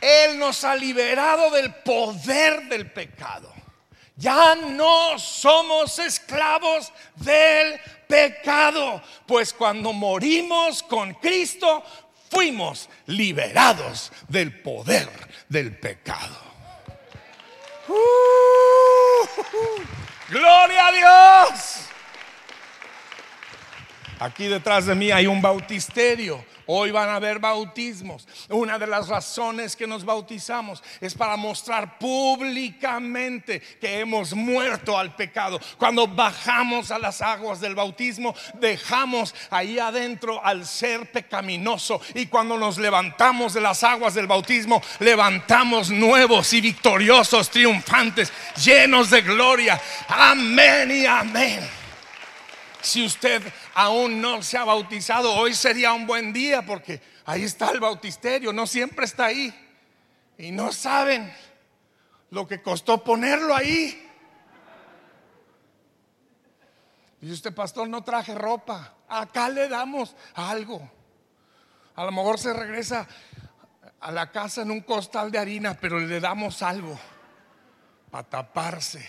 Él 0.00 0.38
nos 0.38 0.64
ha 0.64 0.74
liberado 0.74 1.50
del 1.50 1.72
poder 1.74 2.62
del 2.62 2.90
pecado. 2.90 3.51
Ya 4.22 4.54
no 4.54 5.18
somos 5.18 5.98
esclavos 5.98 6.92
del 7.16 7.80
pecado, 8.06 9.02
pues 9.26 9.52
cuando 9.52 9.92
morimos 9.92 10.84
con 10.84 11.14
Cristo 11.14 11.82
fuimos 12.30 12.88
liberados 13.06 14.12
del 14.28 14.62
poder 14.62 15.08
del 15.48 15.76
pecado. 15.76 16.38
Gloria 20.28 20.86
a 20.86 20.92
Dios. 20.92 21.88
Aquí 24.20 24.46
detrás 24.46 24.86
de 24.86 24.94
mí 24.94 25.10
hay 25.10 25.26
un 25.26 25.42
bautisterio 25.42 26.44
Hoy 26.74 26.90
van 26.90 27.10
a 27.10 27.16
haber 27.16 27.38
bautismos. 27.38 28.26
Una 28.48 28.78
de 28.78 28.86
las 28.86 29.06
razones 29.08 29.76
que 29.76 29.86
nos 29.86 30.06
bautizamos 30.06 30.82
es 31.02 31.12
para 31.12 31.36
mostrar 31.36 31.98
públicamente 31.98 33.60
que 33.60 34.00
hemos 34.00 34.32
muerto 34.32 34.96
al 34.96 35.14
pecado. 35.14 35.60
Cuando 35.76 36.08
bajamos 36.08 36.90
a 36.90 36.98
las 36.98 37.20
aguas 37.20 37.60
del 37.60 37.74
bautismo, 37.74 38.34
dejamos 38.54 39.34
ahí 39.50 39.78
adentro 39.78 40.42
al 40.42 40.64
ser 40.66 41.12
pecaminoso. 41.12 42.00
Y 42.14 42.24
cuando 42.24 42.56
nos 42.56 42.78
levantamos 42.78 43.52
de 43.52 43.60
las 43.60 43.84
aguas 43.84 44.14
del 44.14 44.26
bautismo, 44.26 44.80
levantamos 44.98 45.90
nuevos 45.90 46.54
y 46.54 46.62
victoriosos, 46.62 47.50
triunfantes, 47.50 48.32
llenos 48.64 49.10
de 49.10 49.20
gloria. 49.20 49.78
Amén 50.08 50.90
y 50.90 51.04
amén. 51.04 51.81
Si 52.82 53.04
usted 53.04 53.40
aún 53.74 54.20
no 54.20 54.42
se 54.42 54.58
ha 54.58 54.64
bautizado, 54.64 55.32
hoy 55.34 55.54
sería 55.54 55.92
un 55.92 56.06
buen 56.06 56.32
día 56.32 56.66
porque 56.66 57.00
ahí 57.24 57.44
está 57.44 57.70
el 57.70 57.78
bautisterio, 57.78 58.52
no 58.52 58.66
siempre 58.66 59.04
está 59.04 59.26
ahí. 59.26 59.54
Y 60.36 60.50
no 60.50 60.72
saben 60.72 61.32
lo 62.30 62.46
que 62.46 62.60
costó 62.60 63.04
ponerlo 63.04 63.54
ahí. 63.54 64.10
Y 67.20 67.30
usted, 67.30 67.54
pastor, 67.54 67.88
no 67.88 68.02
traje 68.02 68.34
ropa. 68.34 68.94
Acá 69.08 69.48
le 69.48 69.68
damos 69.68 70.16
algo. 70.34 70.90
A 71.94 72.04
lo 72.04 72.10
mejor 72.10 72.40
se 72.40 72.52
regresa 72.52 73.06
a 74.00 74.10
la 74.10 74.32
casa 74.32 74.62
en 74.62 74.72
un 74.72 74.80
costal 74.80 75.30
de 75.30 75.38
harina, 75.38 75.74
pero 75.74 76.00
le 76.00 76.18
damos 76.18 76.62
algo 76.62 76.98
para 78.10 78.28
taparse. 78.28 79.08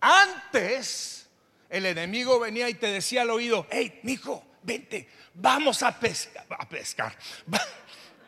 Antes 0.00 1.28
el 1.70 1.86
enemigo 1.86 2.38
venía 2.40 2.68
y 2.68 2.74
te 2.74 2.88
decía 2.88 3.22
al 3.22 3.30
oído, 3.30 3.66
hey, 3.70 4.00
mijo, 4.02 4.44
vente, 4.62 5.08
vamos 5.34 5.82
a 5.82 5.98
pescar. 5.98 6.46
A 6.50 6.68
pescar. 6.68 7.16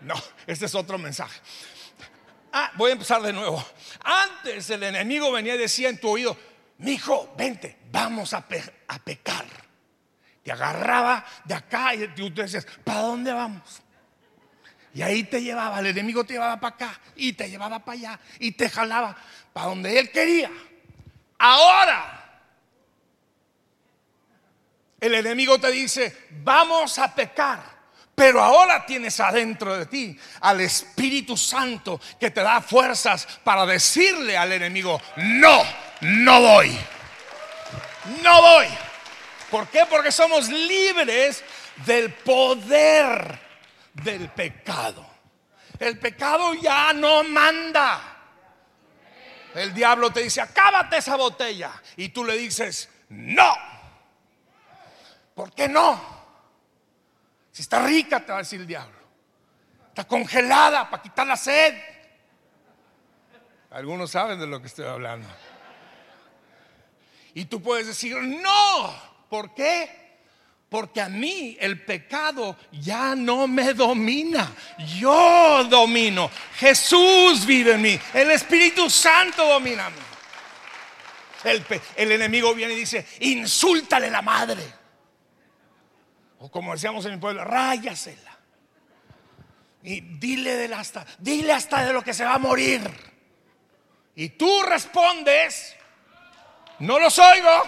No, 0.03 0.21
este 0.49 0.67
es 0.67 0.75
otro 0.75 0.99
mensaje. 0.99 1.41
Ah, 2.53 2.73
voy 2.75 2.91
a 2.91 2.95
empezar 2.95 3.23
de 3.23 3.33
nuevo. 3.33 3.65
Antes 4.03 4.69
el 4.71 4.83
enemigo 4.83 5.31
venía 5.31 5.55
y 5.55 5.59
decía 5.59 5.89
en 5.91 6.01
tu 6.01 6.09
oído, 6.09 6.37
mijo, 6.79 7.33
vente, 7.39 7.79
vamos 7.93 8.35
a, 8.35 8.45
a 8.89 8.99
pecar. 8.99 9.45
Te 10.43 10.51
agarraba 10.51 11.25
de 11.45 11.55
acá 11.55 11.95
y 11.95 12.09
tú 12.09 12.35
decías, 12.35 12.67
¿para 12.83 13.03
dónde 13.03 13.33
vamos? 13.33 13.81
Y 14.93 15.03
ahí 15.03 15.23
te 15.23 15.41
llevaba, 15.41 15.79
el 15.79 15.87
enemigo 15.87 16.25
te 16.25 16.33
llevaba 16.33 16.59
para 16.59 16.75
acá 16.75 17.01
y 17.15 17.35
te 17.35 17.49
llevaba 17.49 17.79
para 17.85 17.97
allá 17.97 18.21
y 18.41 18.51
te 18.51 18.69
jalaba 18.69 19.17
para 19.53 19.67
donde 19.67 20.01
él 20.01 20.11
quería. 20.11 20.51
Ahora 21.39 22.22
el 25.03 25.15
enemigo 25.15 25.59
te 25.59 25.71
dice, 25.71 26.29
vamos 26.31 26.99
a 26.99 27.13
pecar. 27.13 27.61
Pero 28.15 28.41
ahora 28.41 28.87
tienes 28.87 29.19
adentro 29.19 29.77
de 29.77 29.87
ti 29.87 30.17
al 30.43 30.61
Espíritu 30.61 31.37
Santo 31.37 32.01
que 32.21 32.31
te 32.31 32.43
da 32.43 32.61
fuerzas 32.61 33.27
para 33.43 33.67
decirle 33.67 34.37
al 34.37 34.53
enemigo, 34.53 35.01
no, 35.17 35.63
no 36.03 36.41
voy. 36.41 36.79
No 38.23 38.43
voy. 38.43 38.67
¿Por 39.51 39.67
qué? 39.69 39.87
Porque 39.91 40.13
somos 40.13 40.49
libres 40.49 41.43
del 41.85 42.13
poder 42.13 43.41
del 43.95 44.29
pecado. 44.29 45.05
El 45.79 45.99
pecado 45.99 46.55
ya 46.55 46.93
no 46.93 47.25
manda. 47.25 48.01
El 49.55 49.75
diablo 49.75 50.13
te 50.13 50.21
dice, 50.23 50.41
acábate 50.41 50.99
esa 50.99 51.17
botella. 51.17 51.73
Y 51.97 52.11
tú 52.11 52.25
le 52.25 52.37
dices, 52.37 52.89
no. 53.09 53.72
¿Por 55.35 55.53
qué 55.53 55.69
no? 55.69 56.01
Si 57.51 57.63
está 57.63 57.85
rica, 57.85 58.21
te 58.21 58.33
va 58.33 58.39
a 58.39 58.43
decir 58.43 58.61
el 58.61 58.67
diablo. 58.67 58.97
Está 59.89 60.05
congelada 60.05 60.89
para 60.89 61.03
quitar 61.03 61.27
la 61.27 61.37
sed. 61.37 61.75
Algunos 63.71 64.11
saben 64.11 64.39
de 64.39 64.47
lo 64.47 64.61
que 64.61 64.67
estoy 64.67 64.87
hablando. 64.87 65.29
Y 67.35 67.47
tú 67.47 67.63
puedes 67.63 67.87
decir, 67.87 68.17
no. 68.17 69.13
¿Por 69.29 69.55
qué? 69.55 70.03
Porque 70.69 71.03
a 71.03 71.09
mí 71.09 71.57
el 71.61 71.85
pecado 71.85 72.57
ya 72.73 73.15
no 73.15 73.47
me 73.47 73.75
domina. 73.75 74.51
Yo 74.99 75.65
domino. 75.65 76.31
Jesús 76.57 77.45
vive 77.45 77.75
en 77.75 77.83
mí. 77.83 78.01
El 78.15 78.31
Espíritu 78.31 78.89
Santo 78.89 79.47
domina 79.47 79.87
a 79.87 79.91
mí. 79.91 79.97
El, 81.45 81.65
el 81.97 82.13
enemigo 82.13 82.55
viene 82.55 82.73
y 82.73 82.77
dice, 82.77 83.07
insúltale 83.21 84.11
la 84.11 84.23
madre. 84.23 84.82
O 86.43 86.51
como 86.51 86.73
decíamos 86.73 87.05
en 87.05 87.13
mi 87.13 87.19
pueblo, 87.19 87.45
ráyasela. 87.45 88.37
Y 89.85 90.01
dile 90.01 90.57
del 90.57 90.73
hasta, 90.73 91.07
dile 91.19 91.53
hasta 91.53 91.85
de 91.85 91.93
lo 91.93 92.03
que 92.03 92.13
se 92.13 92.25
va 92.25 92.35
a 92.35 92.39
morir. 92.39 92.83
Y 94.17 94.31
tú 94.31 94.63
respondes, 94.65 95.77
no 96.81 96.99
los 96.99 97.17
oigo. 97.21 97.63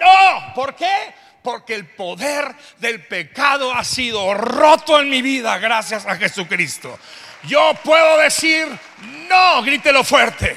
No, 0.00 0.52
¿por 0.52 0.74
qué? 0.74 1.14
Porque 1.44 1.76
el 1.76 1.86
poder 1.94 2.56
del 2.78 3.06
pecado 3.06 3.72
ha 3.72 3.84
sido 3.84 4.34
roto 4.34 4.98
en 4.98 5.08
mi 5.08 5.22
vida 5.22 5.56
gracias 5.58 6.06
a 6.06 6.16
Jesucristo. 6.16 6.98
Yo 7.44 7.72
puedo 7.84 8.18
decir, 8.18 8.66
no, 9.28 9.62
grítelo 9.62 10.02
fuerte. 10.02 10.56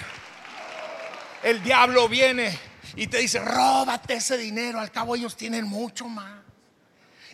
El 1.44 1.62
diablo 1.62 2.10
viene 2.10 2.58
y 2.96 3.06
te 3.06 3.20
dice, 3.20 3.38
róbate 3.38 4.16
ese 4.16 4.36
dinero, 4.36 4.80
al 4.80 4.92
cabo 4.92 5.16
ellos 5.16 5.38
tienen 5.38 5.66
mucho 5.66 6.08
más. 6.08 6.47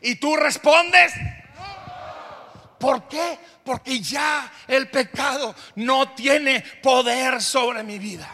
Y 0.04 0.16
tú 0.16 0.36
respondes, 0.36 1.14
¿por 2.80 3.08
qué? 3.08 3.40
Porque 3.64 4.00
ya 4.00 4.52
el 4.68 4.90
pecado 4.90 5.56
no 5.76 6.14
tiene 6.14 6.62
poder 6.84 7.42
sobre 7.42 7.82
mi 7.82 7.98
vida. 7.98 8.30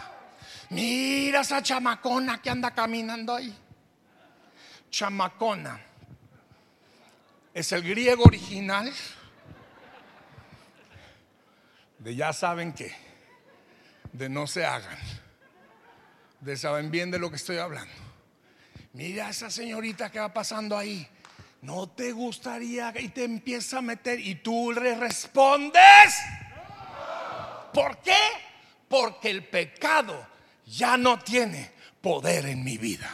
Mira 0.71 1.41
esa 1.41 1.63
chamacona 1.63 2.41
que 2.41 2.49
anda 2.49 2.71
caminando 2.71 3.35
ahí 3.35 3.55
chamacona 4.89 5.79
es 7.53 7.71
el 7.71 7.83
griego 7.83 8.23
original 8.23 8.91
de 11.99 12.15
ya 12.15 12.31
saben 12.31 12.73
que, 12.73 12.93
de 14.13 14.29
no 14.29 14.47
se 14.47 14.65
hagan, 14.65 14.97
de 16.39 16.55
saben 16.55 16.91
bien 16.91 17.11
de 17.11 17.19
lo 17.19 17.29
que 17.29 17.35
estoy 17.35 17.57
hablando. 17.57 17.93
Mira 18.93 19.29
esa 19.29 19.51
señorita 19.51 20.09
que 20.09 20.19
va 20.19 20.33
pasando 20.33 20.77
ahí. 20.77 21.07
No 21.61 21.89
te 21.89 22.11
gustaría 22.13 22.93
y 22.97 23.09
te 23.09 23.25
empieza 23.25 23.79
a 23.79 23.81
meter 23.81 24.19
y 24.19 24.35
tú 24.35 24.71
le 24.71 24.95
respondes. 24.95 26.15
¿Por 27.73 27.97
qué? 27.97 28.17
Porque 28.87 29.29
el 29.29 29.43
pecado 29.45 30.25
ya 30.65 30.97
no 30.97 31.19
tiene 31.19 31.71
poder 32.01 32.45
en 32.45 32.63
mi 32.63 32.77
vida. 32.77 33.09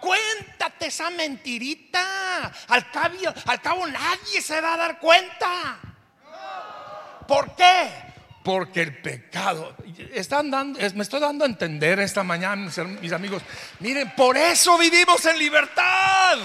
Cuéntate 0.00 0.86
esa 0.86 1.10
mentirita. 1.10 2.52
Al 2.68 2.90
cabo, 2.90 3.14
al 3.46 3.60
cabo 3.60 3.86
nadie 3.86 4.42
se 4.42 4.60
va 4.60 4.74
a 4.74 4.76
dar 4.76 4.98
cuenta. 4.98 5.78
¿Por 7.26 7.54
qué? 7.54 7.90
Porque 8.42 8.82
el 8.82 8.96
pecado, 9.02 9.74
están 10.14 10.50
dando, 10.50 10.78
me 10.94 11.02
estoy 11.02 11.20
dando 11.20 11.44
a 11.44 11.48
entender 11.48 11.98
esta 11.98 12.22
mañana, 12.22 12.70
mis 13.00 13.12
amigos. 13.12 13.42
Miren, 13.80 14.12
por 14.14 14.36
eso 14.36 14.78
vivimos 14.78 15.24
en 15.26 15.38
libertad. 15.38 16.38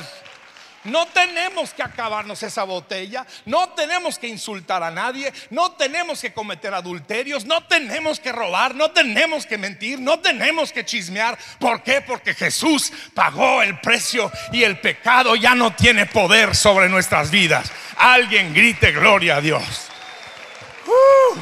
No 0.84 1.06
tenemos 1.08 1.74
que 1.74 1.84
acabarnos 1.84 2.42
esa 2.42 2.64
botella, 2.64 3.26
no 3.46 3.70
tenemos 3.70 4.18
que 4.18 4.28
insultar 4.28 4.82
a 4.82 4.90
nadie, 4.90 5.32
no 5.52 5.74
tenemos 5.74 6.22
que 6.22 6.34
cometer 6.34 6.74
adulterios, 6.74 7.46
no 7.46 7.64
tenemos 7.66 8.20
que 8.20 8.32
robar, 8.32 8.74
no 8.74 8.90
tenemos 8.90 9.46
que 9.46 9.60
mentir, 9.60 10.00
no 10.00 10.20
tenemos 10.20 10.72
que 10.72 10.84
chismear. 10.84 11.38
¿Por 11.60 11.84
qué? 11.84 12.02
Porque 12.02 12.34
Jesús 12.34 12.92
pagó 13.14 13.62
el 13.62 13.80
precio 13.80 14.32
y 14.52 14.64
el 14.64 14.80
pecado 14.80 15.36
ya 15.36 15.54
no 15.54 15.76
tiene 15.76 16.08
poder 16.08 16.56
sobre 16.56 16.90
nuestras 16.90 17.30
vidas. 17.30 17.72
Alguien 17.98 18.54
grite 18.54 18.92
gloria 18.92 19.36
a 19.36 19.42
Dios. 19.42 19.88
Uh. 20.88 21.40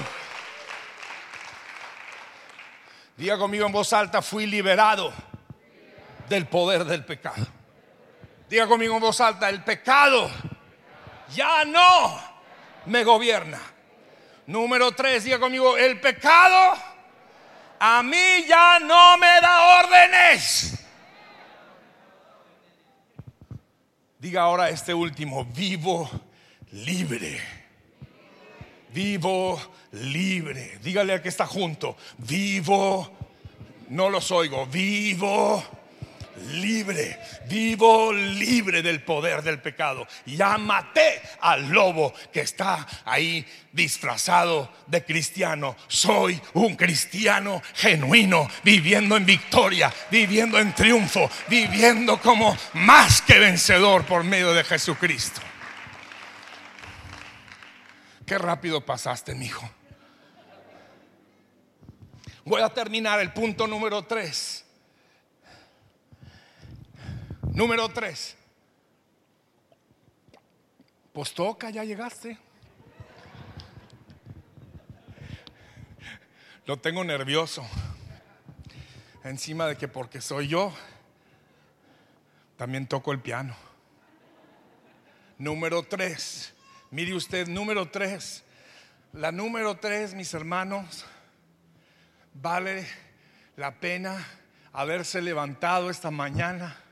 Diga 3.16 3.38
conmigo 3.38 3.66
en 3.66 3.72
voz 3.72 3.94
alta, 3.94 4.22
fui 4.22 4.46
liberado 4.46 5.14
del 6.28 6.46
poder 6.46 6.84
del 6.84 7.06
pecado. 7.06 7.59
Diga 8.50 8.66
conmigo 8.66 8.96
en 8.96 9.02
voz 9.02 9.22
alta, 9.22 9.48
el 9.48 9.64
pecado 9.64 10.28
ya 11.36 11.64
no 11.66 12.20
me 12.88 13.04
gobierna. 13.04 13.62
Número 14.48 14.92
tres, 14.94 15.24
diga 15.24 15.40
conmigo, 15.40 15.78
el 15.78 16.00
pecado 16.00 16.76
a 17.80 18.02
mí 18.02 18.46
ya 18.48 18.80
no 18.80 19.20
me 19.20 19.40
da 19.40 19.82
órdenes. 19.82 20.84
Diga 24.18 24.42
ahora 24.42 24.70
este 24.70 24.96
último, 24.96 25.46
vivo 25.46 26.10
libre. 26.72 27.40
Vivo 28.90 29.62
libre. 29.92 30.80
Dígale 30.82 31.14
a 31.14 31.22
que 31.22 31.30
está 31.30 31.46
junto, 31.46 31.96
vivo, 32.18 33.16
no 33.90 34.10
los 34.10 34.32
oigo, 34.32 34.66
vivo 34.66 35.79
libre, 36.48 37.20
vivo 37.48 38.12
libre 38.14 38.82
del 38.82 39.02
poder 39.04 39.42
del 39.42 39.60
pecado. 39.60 40.08
Ya 40.26 40.58
maté 40.58 41.22
al 41.42 41.70
lobo 41.70 42.14
que 42.32 42.42
está 42.42 42.88
ahí 43.06 43.46
disfrazado 43.72 44.72
de 44.88 45.04
cristiano. 45.04 45.76
Soy 45.88 46.40
un 46.54 46.76
cristiano 46.76 47.62
genuino, 47.76 48.48
viviendo 48.64 49.18
en 49.18 49.26
victoria, 49.26 49.94
viviendo 50.10 50.60
en 50.60 50.74
triunfo, 50.74 51.30
viviendo 51.48 52.20
como 52.20 52.56
más 52.74 53.22
que 53.22 53.40
vencedor 53.40 54.06
por 54.06 54.24
medio 54.24 54.54
de 54.54 54.64
Jesucristo. 54.64 55.42
Qué 58.26 58.38
rápido 58.38 58.86
pasaste, 58.86 59.34
mi 59.34 59.46
hijo. 59.46 59.70
Voy 62.46 62.62
a 62.62 62.70
terminar 62.70 63.20
el 63.20 63.32
punto 63.32 63.68
número 63.68 64.04
3 64.06 64.66
Número 67.60 67.90
tres. 67.90 68.38
Pues 71.12 71.34
toca, 71.34 71.70
ya 71.70 71.84
llegaste. 71.84 72.38
Lo 76.66 76.78
tengo 76.78 77.04
nervioso. 77.04 77.68
Encima 79.26 79.68
de 79.68 79.76
que 79.76 79.90
porque 79.90 80.22
soy 80.22 80.48
yo, 80.48 80.74
también 82.56 82.88
toco 82.88 83.12
el 83.12 83.20
piano. 83.20 83.54
Número 85.38 85.84
tres. 85.84 86.54
Mire 86.92 87.14
usted, 87.14 87.50
número 87.50 87.90
tres. 87.90 88.46
La 89.12 89.34
número 89.34 89.76
tres, 89.76 90.14
mis 90.14 90.34
hermanos, 90.34 91.06
vale 92.36 92.88
la 93.58 93.82
pena 93.82 94.26
haberse 94.72 95.22
levantado 95.22 95.90
esta 95.90 96.10
mañana 96.10 96.86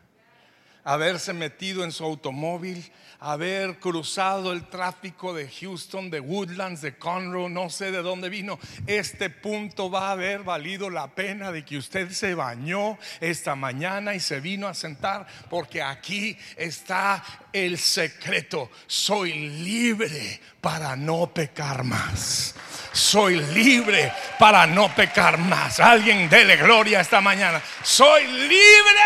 haberse 0.88 1.34
metido 1.34 1.84
en 1.84 1.92
su 1.92 2.06
automóvil, 2.06 2.90
haber 3.20 3.78
cruzado 3.78 4.54
el 4.54 4.70
tráfico 4.70 5.34
de 5.34 5.50
Houston, 5.50 6.10
de 6.10 6.22
Woodlands, 6.22 6.82
de 6.82 6.98
Conroe, 6.98 7.50
no 7.50 7.70
sé 7.70 7.92
de 7.92 8.02
dónde 8.02 8.30
vino. 8.30 8.58
Este 8.86 9.30
punto 9.30 9.92
va 9.92 10.08
a 10.08 10.12
haber 10.14 10.44
valido 10.44 10.90
la 10.90 11.14
pena 11.14 11.52
de 11.52 11.66
que 11.66 11.78
usted 11.78 12.10
se 12.12 12.36
bañó 12.36 12.98
esta 13.20 13.54
mañana 13.56 14.16
y 14.16 14.22
se 14.22 14.40
vino 14.40 14.66
a 14.66 14.74
sentar, 14.74 15.28
porque 15.50 15.82
aquí 15.82 16.38
está 16.56 17.22
el 17.52 17.78
secreto. 17.78 18.72
Soy 18.88 19.34
libre 19.34 20.40
para 20.62 20.96
no 20.96 21.34
pecar 21.34 21.84
más. 21.84 22.56
Soy 22.92 23.40
libre 23.40 24.12
para 24.40 24.66
no 24.66 24.94
pecar 24.94 25.38
más. 25.38 25.80
Alguien 25.80 26.30
dele 26.30 26.58
gloria 26.58 27.02
esta 27.02 27.22
mañana. 27.22 27.62
Soy 27.84 28.26
libre 28.28 29.02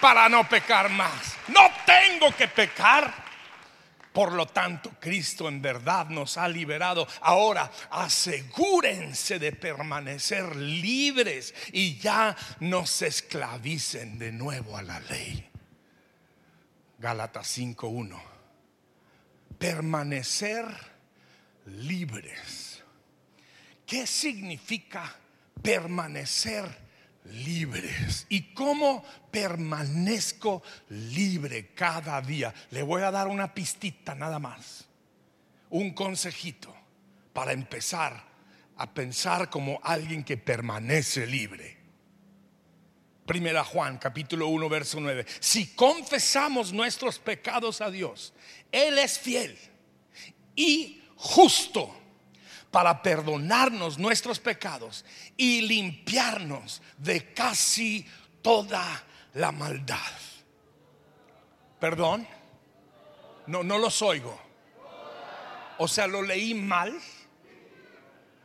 para 0.00 0.28
no 0.28 0.48
pecar 0.48 0.88
más. 0.90 1.36
No 1.48 1.70
tengo 1.84 2.34
que 2.34 2.48
pecar. 2.48 3.30
Por 4.12 4.32
lo 4.32 4.46
tanto, 4.46 4.90
Cristo 4.98 5.48
en 5.48 5.62
verdad 5.62 6.08
nos 6.08 6.36
ha 6.36 6.48
liberado. 6.48 7.06
Ahora, 7.20 7.70
asegúrense 7.90 9.38
de 9.38 9.52
permanecer 9.52 10.56
libres 10.56 11.54
y 11.72 11.96
ya 11.98 12.36
no 12.58 12.86
se 12.86 13.06
esclavicen 13.06 14.18
de 14.18 14.32
nuevo 14.32 14.76
a 14.76 14.82
la 14.82 14.98
ley. 15.00 15.48
Gálatas 16.98 17.56
5.1. 17.56 18.20
Permanecer 19.58 20.66
libres. 21.66 22.69
¿Qué 23.90 24.06
significa 24.06 25.12
permanecer 25.60 26.64
libres. 27.24 28.24
¿Y 28.28 28.54
cómo 28.54 29.02
permanezco 29.32 30.62
libre 30.90 31.74
cada 31.74 32.20
día? 32.20 32.54
Le 32.70 32.84
voy 32.84 33.02
a 33.02 33.10
dar 33.10 33.26
una 33.26 33.52
pistita 33.52 34.14
nada 34.14 34.38
más. 34.38 34.86
Un 35.70 35.92
consejito 35.92 36.72
para 37.32 37.50
empezar 37.50 38.24
a 38.76 38.94
pensar 38.94 39.50
como 39.50 39.80
alguien 39.82 40.22
que 40.22 40.36
permanece 40.36 41.26
libre. 41.26 41.76
Primera 43.26 43.64
Juan 43.64 43.98
capítulo 43.98 44.46
1 44.46 44.68
verso 44.68 45.00
9. 45.00 45.26
Si 45.40 45.74
confesamos 45.74 46.72
nuestros 46.72 47.18
pecados 47.18 47.80
a 47.80 47.90
Dios, 47.90 48.34
Él 48.70 49.00
es 49.00 49.18
fiel 49.18 49.58
y 50.54 51.02
justo 51.16 51.99
para 52.70 53.02
perdonarnos 53.02 53.98
nuestros 53.98 54.38
pecados 54.38 55.04
y 55.36 55.62
limpiarnos 55.62 56.82
de 56.98 57.32
casi 57.32 58.06
toda 58.42 59.04
la 59.34 59.52
maldad. 59.52 59.98
¿Perdón? 61.78 62.26
No, 63.46 63.62
no 63.62 63.78
los 63.78 64.00
oigo. 64.02 64.38
O 65.78 65.88
sea, 65.88 66.06
lo 66.06 66.22
leí 66.22 66.54
mal. 66.54 66.94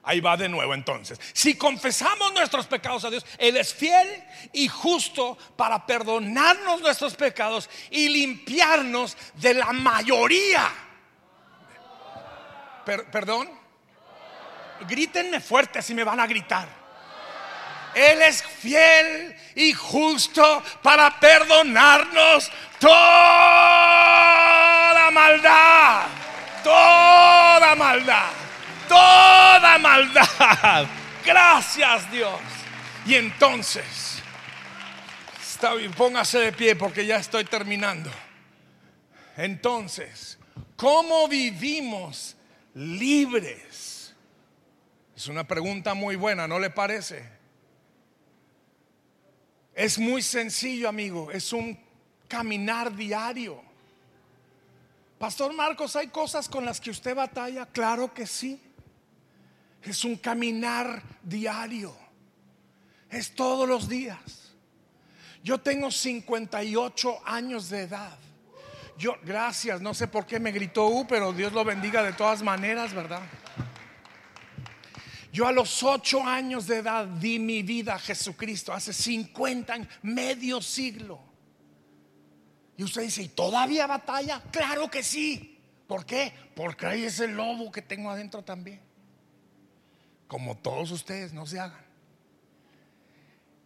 Ahí 0.03 0.21
va 0.21 0.37
de 0.37 0.47
nuevo 0.47 0.73
entonces. 0.73 1.19
Si 1.33 1.55
confesamos 1.55 2.31
nuestros 2.33 2.67
pecados 2.67 3.03
a 3.05 3.09
Dios, 3.09 3.25
Él 3.37 3.57
es 3.57 3.73
fiel 3.73 4.23
y 4.53 4.67
justo 4.67 5.37
para 5.55 5.85
perdonarnos 5.85 6.81
nuestros 6.81 7.15
pecados 7.15 7.69
y 7.89 8.09
limpiarnos 8.09 9.17
de 9.35 9.55
la 9.55 9.73
mayoría. 9.73 10.71
¿Perdón? 12.85 13.64
Grítenme 14.81 15.39
fuerte 15.39 15.81
si 15.81 15.93
me 15.93 16.03
van 16.03 16.19
a 16.19 16.27
gritar. 16.27 16.67
Él 17.95 18.21
es 18.21 18.43
fiel 18.43 19.35
y 19.55 19.71
justo 19.71 20.61
para 20.83 21.17
perdonarnos 21.17 22.51
toda 22.77 22.91
maldad, 25.11 26.07
toda 26.61 27.75
maldad, 27.75 28.31
toda 28.89 29.77
maldad. 29.77 30.85
Gracias 31.25 32.11
Dios. 32.11 32.41
Y 33.05 33.15
entonces, 33.15 34.21
está 35.41 35.73
bien, 35.75 35.93
póngase 35.93 36.39
de 36.39 36.51
pie 36.51 36.75
porque 36.75 37.05
ya 37.05 37.15
estoy 37.15 37.45
terminando. 37.45 38.11
Entonces, 39.37 40.37
¿cómo 40.75 41.29
vivimos 41.29 42.35
libres? 42.73 43.94
Es 45.15 45.27
una 45.27 45.47
pregunta 45.47 45.93
muy 45.93 46.15
buena, 46.17 46.47
¿no 46.47 46.59
le 46.59 46.69
parece? 46.69 47.23
Es 49.73 49.97
muy 49.97 50.21
sencillo, 50.21 50.89
amigo. 50.89 51.31
Es 51.31 51.53
un 51.53 51.79
caminar 52.27 52.93
diario. 52.93 53.61
Pastor 55.17 55.53
Marcos, 55.53 55.95
¿hay 55.95 56.07
cosas 56.07 56.49
con 56.49 56.65
las 56.65 56.81
que 56.81 56.89
usted 56.89 57.15
batalla? 57.15 57.65
Claro 57.65 58.13
que 58.13 58.27
sí. 58.27 58.61
Es 59.81 60.03
un 60.03 60.17
caminar 60.17 61.01
diario. 61.23 61.95
Es 63.09 63.33
todos 63.33 63.67
los 63.67 63.87
días. 63.87 64.53
Yo 65.43 65.59
tengo 65.59 65.91
58 65.91 67.21
años 67.25 67.69
de 67.69 67.83
edad. 67.83 68.17
Yo, 68.97 69.15
gracias, 69.23 69.79
no 69.81 69.93
sé 69.93 70.07
por 70.07 70.25
qué 70.25 70.39
me 70.39 70.51
gritó 70.51 70.87
U, 70.87 71.05
pero 71.07 71.31
Dios 71.31 71.53
lo 71.53 71.63
bendiga 71.63 72.01
de 72.01 72.13
todas 72.13 72.41
maneras, 72.41 72.93
¿verdad? 72.93 73.21
Yo 75.35 75.45
a 75.45 75.51
los 75.51 75.83
ocho 75.83 76.23
años 76.23 76.65
de 76.65 76.77
edad 76.77 77.05
di 77.05 77.39
mi 77.39 77.61
vida 77.61 77.95
a 77.95 77.99
Jesucristo, 77.99 78.71
hace 78.71 78.93
50 78.93 79.73
años, 79.73 79.89
medio 80.01 80.61
siglo. 80.61 81.19
Y 82.77 82.85
usted 82.85 83.01
dice, 83.01 83.23
¿y 83.23 83.27
todavía 83.27 83.85
batalla? 83.85 84.41
Claro 84.49 84.89
que 84.89 85.03
sí. 85.03 85.59
¿Por 85.87 86.05
qué? 86.05 86.31
Porque 86.55 86.85
hay 86.85 87.03
ese 87.03 87.27
lobo 87.27 87.69
que 87.69 87.81
tengo 87.81 88.09
adentro 88.09 88.45
también. 88.45 88.79
Como 90.29 90.55
todos 90.55 90.91
ustedes, 90.91 91.33
no 91.33 91.45
se 91.45 91.59
hagan. 91.59 91.85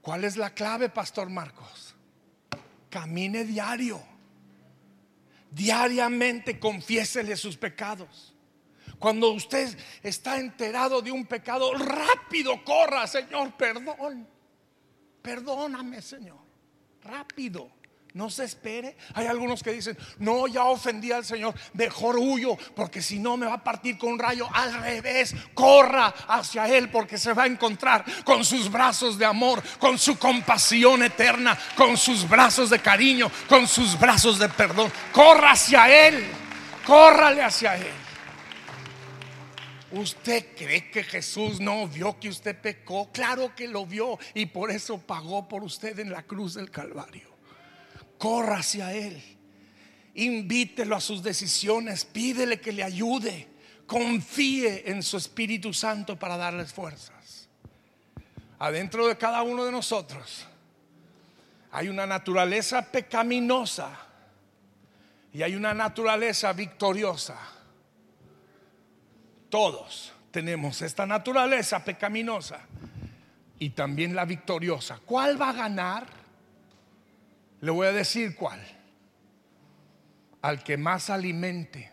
¿Cuál 0.01 0.23
es 0.23 0.37
la 0.37 0.49
clave, 0.49 0.89
Pastor 0.89 1.29
Marcos? 1.29 1.93
Camine 2.89 3.45
diario. 3.45 4.01
Diariamente 5.51 6.59
confiésele 6.59 7.37
sus 7.37 7.57
pecados. 7.57 8.33
Cuando 8.99 9.29
usted 9.31 9.77
está 10.03 10.37
enterado 10.37 11.01
de 11.01 11.11
un 11.11 11.25
pecado, 11.25 11.73
rápido 11.73 12.63
corra, 12.63 13.07
Señor, 13.07 13.53
perdón. 13.55 14.27
Perdóname, 15.21 16.01
Señor. 16.01 16.39
Rápido. 17.03 17.71
No 18.13 18.29
se 18.29 18.43
espere. 18.43 18.97
Hay 19.13 19.27
algunos 19.27 19.61
que 19.61 19.71
dicen, 19.71 19.97
no, 20.17 20.47
ya 20.47 20.63
ofendí 20.63 21.11
al 21.11 21.23
Señor, 21.23 21.53
mejor 21.73 22.17
huyo, 22.17 22.57
porque 22.75 23.01
si 23.01 23.19
no 23.19 23.37
me 23.37 23.45
va 23.45 23.53
a 23.53 23.63
partir 23.63 23.97
con 23.97 24.13
un 24.13 24.19
rayo. 24.19 24.49
Al 24.51 24.73
revés, 24.81 25.35
corra 25.53 26.07
hacia 26.27 26.67
Él, 26.67 26.89
porque 26.89 27.17
se 27.17 27.33
va 27.33 27.43
a 27.43 27.47
encontrar 27.47 28.03
con 28.25 28.43
sus 28.43 28.69
brazos 28.69 29.17
de 29.17 29.25
amor, 29.25 29.61
con 29.77 29.97
su 29.97 30.17
compasión 30.17 31.03
eterna, 31.03 31.57
con 31.77 31.95
sus 31.95 32.27
brazos 32.27 32.71
de 32.71 32.79
cariño, 32.79 33.31
con 33.47 33.67
sus 33.67 33.97
brazos 33.97 34.39
de 34.39 34.49
perdón. 34.49 34.91
Corra 35.13 35.51
hacia 35.51 36.07
Él, 36.07 36.25
córrale 36.85 37.43
hacia 37.43 37.77
Él. 37.77 38.08
¿Usted 39.91 40.55
cree 40.55 40.91
que 40.91 41.03
Jesús 41.03 41.59
no 41.59 41.87
vio 41.87 42.19
que 42.19 42.29
usted 42.29 42.55
pecó? 42.55 43.11
Claro 43.11 43.55
que 43.55 43.67
lo 43.67 43.85
vio 43.85 44.19
y 44.33 44.45
por 44.45 44.69
eso 44.69 44.99
pagó 44.99 45.47
por 45.47 45.63
usted 45.63 45.97
en 45.99 46.11
la 46.11 46.23
cruz 46.23 46.53
del 46.53 46.69
Calvario. 46.69 47.29
Corra 48.17 48.57
hacia 48.59 48.93
Él. 48.93 49.21
Invítelo 50.15 50.95
a 50.95 51.01
sus 51.01 51.23
decisiones. 51.23 52.05
Pídele 52.05 52.59
que 52.59 52.71
le 52.71 52.83
ayude. 52.83 53.47
Confíe 53.87 54.91
en 54.91 55.01
su 55.01 55.17
Espíritu 55.17 55.73
Santo 55.73 56.19
para 56.19 56.37
darles 56.37 56.71
fuerzas. 56.71 57.49
Adentro 58.59 59.07
de 59.07 59.17
cada 59.17 59.41
uno 59.41 59.65
de 59.65 59.71
nosotros 59.71 60.45
hay 61.71 61.87
una 61.87 62.05
naturaleza 62.05 62.91
pecaminosa 62.91 63.97
y 65.33 65.41
hay 65.43 65.55
una 65.55 65.73
naturaleza 65.73 66.51
victoriosa. 66.53 67.37
Todos 69.49 70.13
tenemos 70.31 70.81
esta 70.81 71.05
naturaleza 71.05 71.83
pecaminosa 71.83 72.61
y 73.57 73.71
también 73.71 74.15
la 74.15 74.25
victoriosa. 74.25 74.99
¿Cuál 75.05 75.41
va 75.41 75.49
a 75.49 75.53
ganar? 75.53 76.07
Le 77.61 77.71
voy 77.71 77.87
a 77.87 77.91
decir 77.91 78.35
cuál. 78.35 78.61
Al 80.41 80.63
que 80.63 80.77
más 80.77 81.09
alimente. 81.09 81.91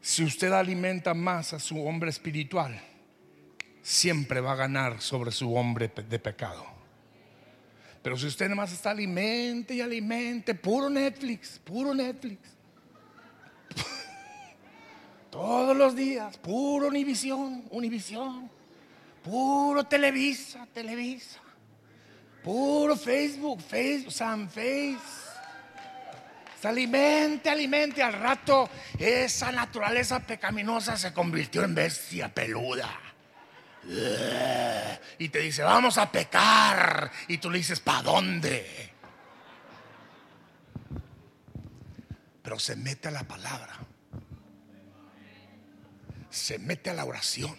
Si 0.00 0.24
usted 0.24 0.52
alimenta 0.52 1.14
más 1.14 1.52
a 1.52 1.60
su 1.60 1.86
hombre 1.86 2.10
espiritual, 2.10 2.80
siempre 3.82 4.40
va 4.40 4.52
a 4.52 4.56
ganar 4.56 5.00
sobre 5.00 5.30
su 5.30 5.54
hombre 5.54 5.88
de 5.88 6.18
pecado. 6.18 6.77
Pero 8.02 8.16
si 8.16 8.26
usted 8.26 8.50
más 8.50 8.72
está 8.72 8.90
alimente 8.90 9.74
y 9.74 9.80
alimente, 9.80 10.54
puro 10.54 10.88
Netflix, 10.88 11.58
puro 11.58 11.94
Netflix. 11.94 12.38
Todos 15.30 15.76
los 15.76 15.94
días, 15.96 16.38
puro 16.38 16.88
Univisión, 16.88 17.64
Univisión. 17.70 18.50
Puro 19.22 19.84
Televisa, 19.84 20.66
Televisa. 20.72 21.40
Puro 22.42 22.96
Facebook, 22.96 23.60
Facebook, 23.60 24.12
San 24.12 24.48
Face. 24.48 24.96
Se 26.60 26.68
alimente, 26.68 27.50
alimente. 27.50 28.02
Al 28.02 28.14
rato 28.14 28.70
esa 28.98 29.52
naturaleza 29.52 30.20
pecaminosa 30.20 30.96
se 30.96 31.12
convirtió 31.12 31.62
en 31.62 31.74
bestia 31.74 32.32
peluda. 32.32 33.07
Y 35.18 35.28
te 35.30 35.38
dice, 35.40 35.62
vamos 35.62 35.98
a 35.98 36.10
pecar. 36.12 37.10
Y 37.26 37.38
tú 37.38 37.50
le 37.50 37.58
dices, 37.58 37.80
¿para 37.80 38.02
dónde? 38.02 38.92
Pero 42.42 42.58
se 42.58 42.76
mete 42.76 43.08
a 43.08 43.10
la 43.10 43.24
palabra. 43.24 43.74
Se 46.30 46.58
mete 46.58 46.90
a 46.90 46.94
la 46.94 47.04
oración. 47.04 47.56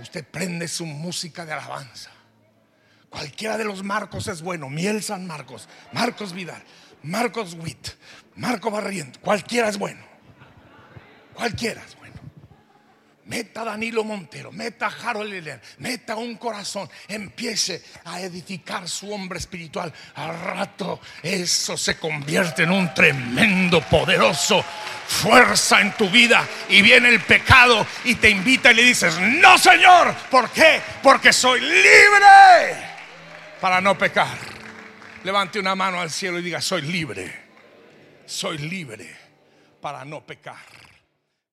Usted 0.00 0.24
prende 0.24 0.68
su 0.68 0.86
música 0.86 1.44
de 1.44 1.52
alabanza. 1.52 2.10
Cualquiera 3.10 3.56
de 3.56 3.64
los 3.64 3.82
Marcos 3.82 4.26
es 4.28 4.42
bueno. 4.42 4.68
Miel 4.68 5.02
San 5.02 5.26
Marcos, 5.26 5.68
Marcos 5.92 6.32
Vidal, 6.32 6.62
Marcos 7.02 7.54
Witt, 7.54 7.88
Marco 8.36 8.70
Barriento. 8.70 9.20
Cualquiera 9.20 9.68
es 9.68 9.78
bueno. 9.78 10.04
Cualquiera 11.34 11.82
es. 11.84 11.97
Meta 13.28 13.62
Danilo 13.62 14.04
Montero, 14.04 14.50
meta 14.50 14.86
Harold 14.86 15.30
Liller, 15.30 15.60
meta 15.78 16.16
un 16.16 16.36
corazón, 16.36 16.88
empiece 17.06 17.84
a 18.06 18.20
edificar 18.22 18.88
su 18.88 19.12
hombre 19.12 19.38
espiritual. 19.38 19.92
Al 20.14 20.40
rato 20.40 20.98
eso 21.22 21.76
se 21.76 21.98
convierte 21.98 22.62
en 22.62 22.70
un 22.70 22.94
tremendo, 22.94 23.82
poderoso 23.82 24.64
fuerza 25.08 25.80
en 25.80 25.92
tu 25.92 26.08
vida 26.08 26.46
y 26.68 26.82
viene 26.82 27.08
el 27.08 27.20
pecado 27.20 27.86
y 28.04 28.14
te 28.14 28.30
invita 28.30 28.72
y 28.72 28.74
le 28.76 28.82
dices, 28.82 29.18
no 29.18 29.58
Señor, 29.58 30.14
¿por 30.30 30.50
qué? 30.50 30.80
Porque 31.02 31.32
soy 31.32 31.60
libre 31.60 32.76
para 33.60 33.80
no 33.80 33.96
pecar. 33.96 34.38
Levante 35.24 35.58
una 35.58 35.74
mano 35.74 36.00
al 36.00 36.10
cielo 36.10 36.38
y 36.38 36.42
diga, 36.42 36.60
soy 36.62 36.82
libre, 36.82 37.30
soy 38.24 38.56
libre 38.56 39.14
para 39.80 40.04
no 40.04 40.24
pecar. 40.24 40.87